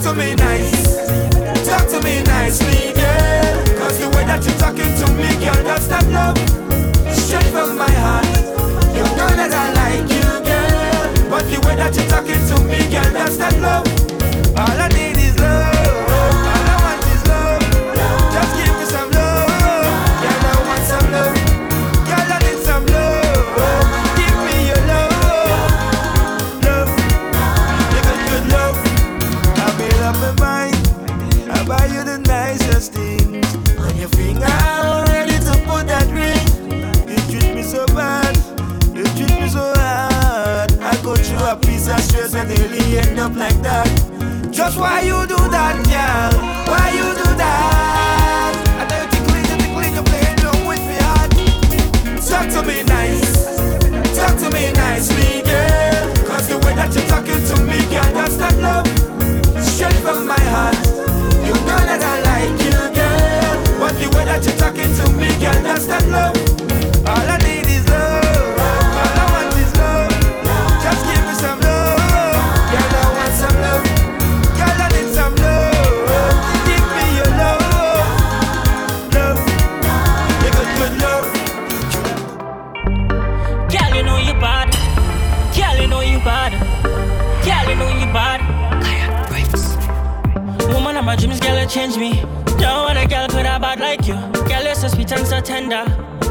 to 0.08 0.14
me 0.14 0.36
nice. 0.36 0.96
Talk 1.68 1.88
to 1.90 2.02
me 2.02 2.24
nicely, 2.24 2.94
girl. 2.94 3.78
Cause 3.78 4.00
the 4.00 4.10
way 4.16 4.24
that 4.24 4.42
you're 4.46 4.58
talking 4.58 4.94
to 5.00 5.08
me, 5.20 5.28
girl, 5.44 5.64
that's 5.64 5.88
that 5.88 6.08
love. 6.08 6.38
Straight 7.14 7.52
from 7.52 7.78
my 7.78 7.92
heart. 7.92 8.26
You 8.96 9.04
know 9.18 9.32
that 9.36 9.52
I 9.52 9.74
like 9.74 10.10
you, 10.10 10.30
girl. 10.48 11.30
But 11.30 11.44
the 11.52 11.60
way 11.68 11.76
that 11.76 11.94
you're 11.96 12.08
talking 12.08 12.42
to 12.50 12.64
me, 12.64 12.90
girl, 12.90 13.12
that's 13.12 13.36
that 13.38 13.60
love. 13.60 13.86
All 14.58 14.82
I 14.82 14.88
need. 14.90 15.07
up 43.28 43.36
like 43.36 43.62
that. 43.62 43.88
Just 44.52 44.78
why 44.80 45.02
you 45.02 45.20
do 45.28 45.40
that, 45.52 45.76
girl? 45.92 46.32
Why 46.72 46.88
you 46.96 47.08
do 47.12 47.30
that? 47.36 48.54
I 48.80 48.84
know 48.88 48.98
you 49.04 49.08
tickle 49.12 49.36
it, 49.36 49.46
tickle 49.52 49.84
it, 49.84 49.94
you're 49.98 50.08
playing 50.08 50.40
along 50.40 50.64
with 50.72 50.84
me 50.88 50.98
heart. 51.04 51.32
Talk 52.24 52.48
to 52.56 52.62
me 52.64 52.84
nice, 52.88 53.36
talk 54.16 54.36
to 54.40 54.48
me 54.56 54.72
nicely, 54.72 55.44
girl. 55.44 56.08
Cause 56.30 56.48
the 56.48 56.58
way 56.64 56.74
that 56.80 56.96
you're 56.96 57.10
talking 57.12 57.42
to 57.52 57.56
me, 57.68 57.78
girl, 57.92 58.10
that's 58.16 58.38
that 58.40 58.56
love. 58.64 58.88
Straight 59.60 60.00
from 60.06 60.28
my 60.28 60.44
heart. 60.54 60.80
You 61.44 61.56
know 61.68 61.82
that 61.90 62.00
I 62.00 62.16
like 62.30 62.56
you, 62.64 62.80
girl. 62.96 63.56
But 63.82 63.94
the 64.00 64.08
way 64.16 64.24
that 64.24 64.40
you're 64.46 64.56
talking 64.56 64.92
to 65.00 65.06
me, 65.20 65.28
girl, 65.44 65.60
that's 65.68 65.86
that 65.92 66.06
love. 66.08 66.36
All 67.04 67.28
I 67.28 67.47
girl, 91.48 91.62
you 91.62 91.68
change 91.68 91.98
me. 91.98 92.22
Don't 92.60 92.84
want 92.86 92.98
a 92.98 93.08
girl 93.08 93.28
put 93.28 93.46
a 93.46 93.60
bad 93.60 93.80
like 93.80 94.06
you. 94.08 94.16
Girl, 94.50 94.64
you're 94.64 94.76
so 94.76 94.88
sweet 94.88 95.12
and 95.12 95.26
so 95.26 95.40
tender. 95.40 95.84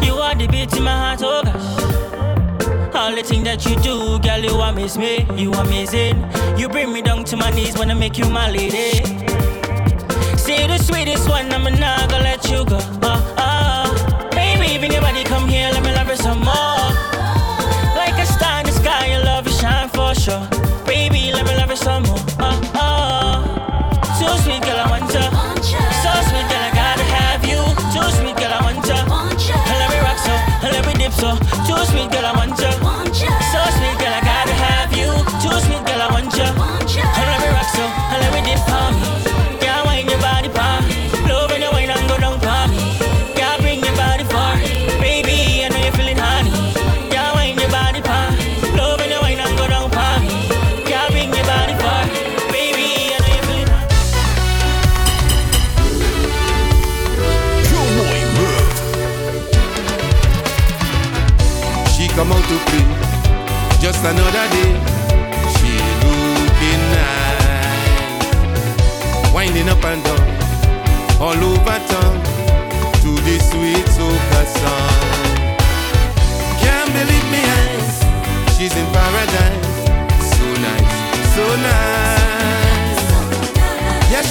You 0.02 0.14
are 0.14 0.34
the 0.34 0.46
beat 0.46 0.76
in 0.76 0.82
my 0.82 0.96
heart, 1.02 1.20
oh 1.22 1.42
gosh. 1.42 2.94
All 2.94 3.14
the 3.14 3.22
thing 3.22 3.44
that 3.44 3.64
you 3.66 3.76
do, 3.76 4.18
girl, 4.18 4.40
you 4.40 4.54
amaze 4.60 4.98
me. 4.98 5.26
You 5.34 5.52
amazing. 5.52 6.16
You 6.58 6.68
bring 6.68 6.92
me 6.92 7.02
down 7.02 7.24
to 7.24 7.36
my 7.36 7.50
knees 7.50 7.78
when 7.78 7.90
I 7.90 7.94
make 7.94 8.18
you 8.18 8.28
my 8.28 8.50
lady. 8.50 9.04
See 10.36 10.66
the 10.66 10.78
sweetest 10.78 11.28
one, 11.28 11.50
I'm 11.52 11.64
not 11.64 12.10
gonna 12.10 12.24
let 12.24 12.44
you 12.50 12.64
go. 12.64 12.78
Oh, 13.02 13.34
oh. 13.38 14.28
Baby, 14.32 14.78
bring 14.78 14.92
your 14.92 15.02
body, 15.02 15.24
come 15.24 15.48
here, 15.48 15.70
let 15.72 15.82
me 15.82 15.92
love 15.94 16.08
you 16.08 16.16
some 16.16 16.40
more. 16.40 16.88
Like 18.00 18.18
a 18.18 18.26
star 18.26 18.60
in 18.60 18.66
the 18.66 18.72
sky, 18.72 19.06
your 19.12 19.24
love 19.24 19.46
will 19.46 19.52
shine 19.52 19.88
for 19.88 20.14
sure. 20.14 20.46
Baby, 20.84 21.32
let 21.32 21.46
me 21.46 21.56
love 21.56 21.70
you 21.70 21.76
some 21.76 22.02
more. 22.02 22.18
Oh. 22.40 22.75
So, 31.16 31.34
choose 31.66 31.94
me, 31.94 32.06
girl, 32.08 32.26
I'm 32.26 32.35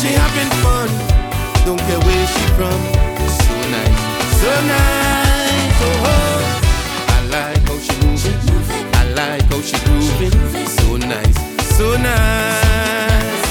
she 0.06 0.14
having 0.14 0.52
fun. 0.62 0.90
Don't 1.66 1.82
care 1.88 2.02
where 2.06 2.28
she 2.34 2.46
from. 2.58 2.80
So 3.42 3.56
nice, 3.74 4.02
so 4.42 4.52
nice. 4.70 5.82
Oh, 5.82 6.10
oh. 6.14 6.38
I 7.10 7.20
like 7.34 7.64
how 7.66 7.78
she 7.82 7.96
moving. 8.06 8.38
I 8.94 9.04
like 9.18 9.46
how 9.50 9.62
she 9.62 9.78
grooving. 9.86 10.36
So 10.78 10.98
nice, 10.98 11.38
so 11.78 11.98
nice. 11.98 13.50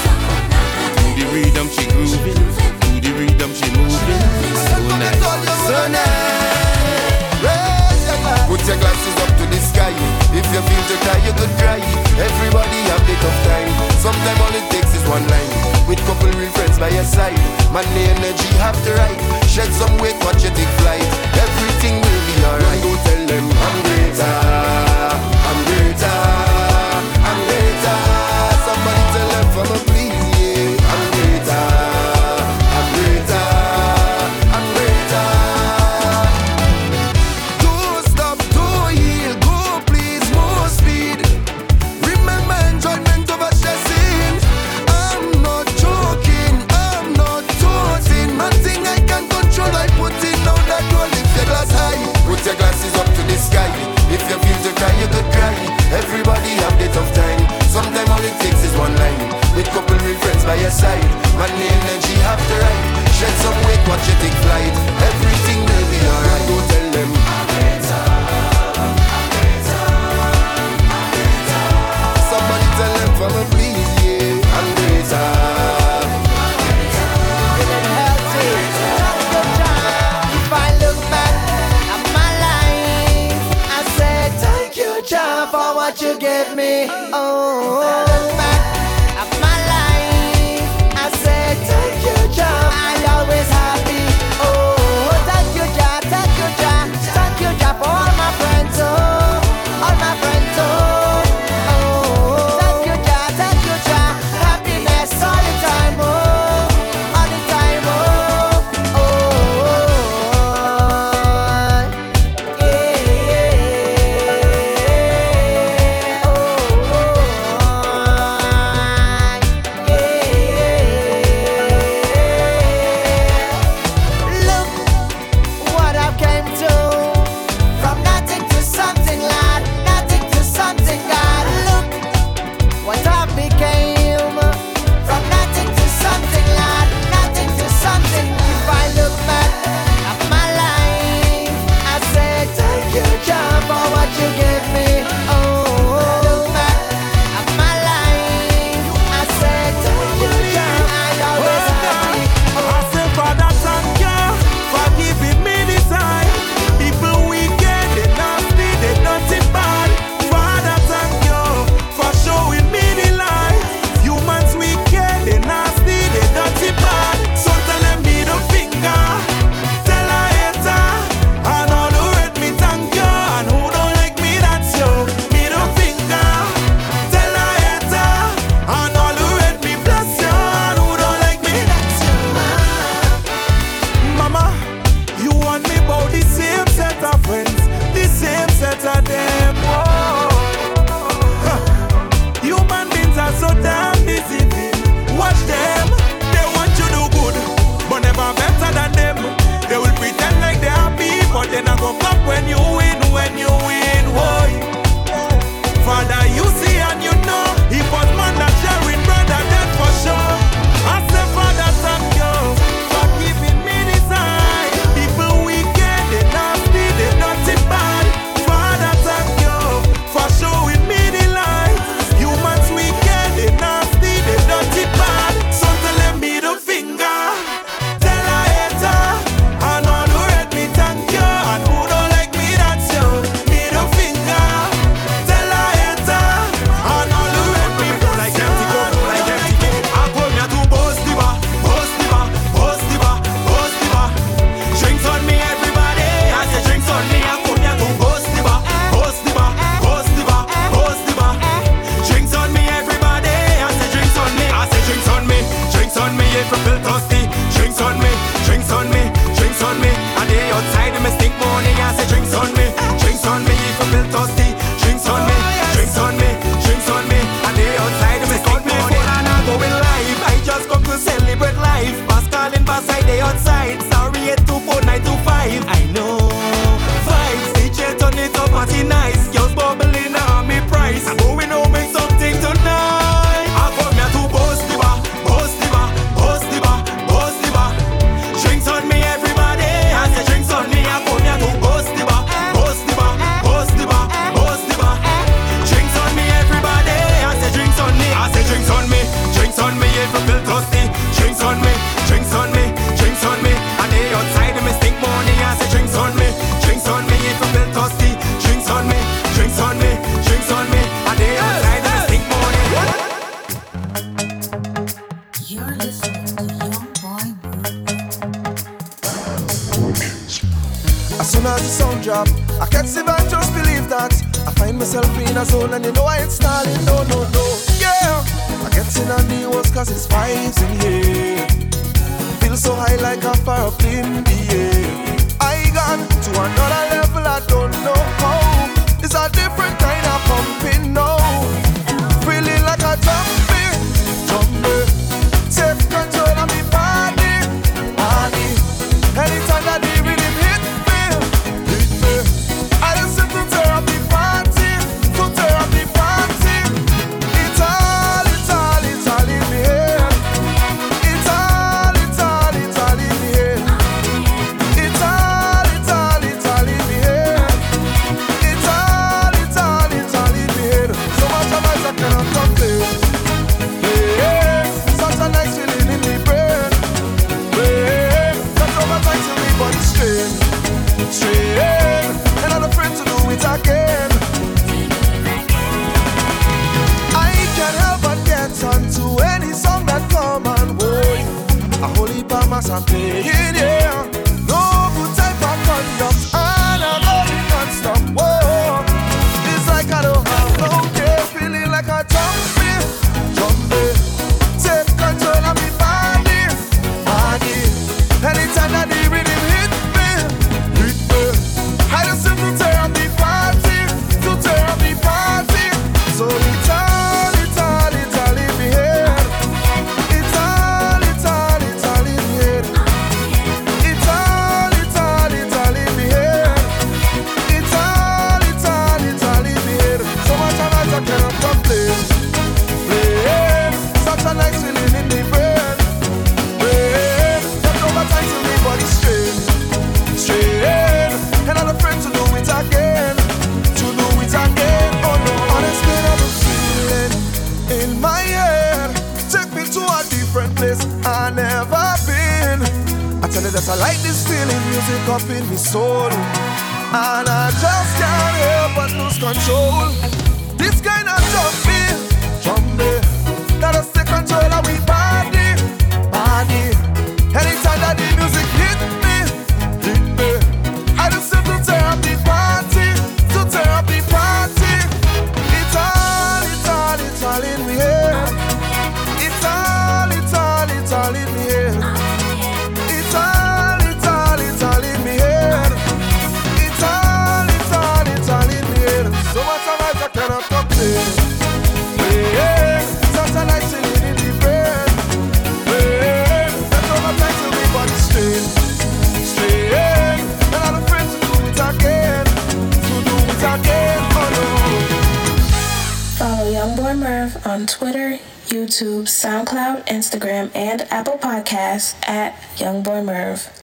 To 0.95 1.07
the 1.19 1.25
rhythm 1.33 1.67
she 1.75 1.83
grooving. 1.91 2.39
To 2.83 2.91
the 3.03 3.11
rhythm 3.19 3.51
she 3.51 3.67
moving. 3.75 4.23
So 4.71 4.79
nice, 5.01 5.23
so 5.67 5.77
nice. 5.91 6.35
Put 8.47 8.61
your 8.67 8.77
glasses 8.79 9.15
up 9.23 9.31
to 9.39 9.45
the 9.51 9.59
sky. 9.59 9.91
If 10.31 10.45
you 10.53 10.61
feel 10.67 10.83
too 10.87 10.99
tired, 11.03 11.23
you 11.27 11.33
could 11.35 11.53
cry. 11.59 11.81
Everybody 12.15 12.79
have 12.89 13.03
their 13.07 13.19
tough 13.19 13.39
time. 13.43 13.71
Sometimes 13.99 14.39
all 14.39 14.55
it 14.55 14.65
takes 14.71 14.95
is 14.95 15.03
one 15.09 15.27
line. 15.27 15.74
With 15.95 16.05
couple 16.07 16.27
real 16.39 16.49
friends 16.51 16.77
by 16.77 16.89
your 16.89 17.03
side. 17.05 17.37
Man, 17.71 17.85
the 17.93 18.03
energy 18.11 18.47
have 18.59 18.75
to 18.83 18.93
ride. 18.95 19.47
Shed 19.47 19.71
some 19.71 19.97
weight, 19.97 20.15
watch 20.25 20.43
your 20.43 20.53
dick 20.53 20.67
flight 20.79 21.01
Everything 21.35 22.01
will 22.01 22.23
be 22.27 22.45
alright. 22.45 22.83
Go 22.83 22.95
tell 23.03 23.25
them 23.25 23.49
I'm 23.49 23.83
greater. 23.83 24.84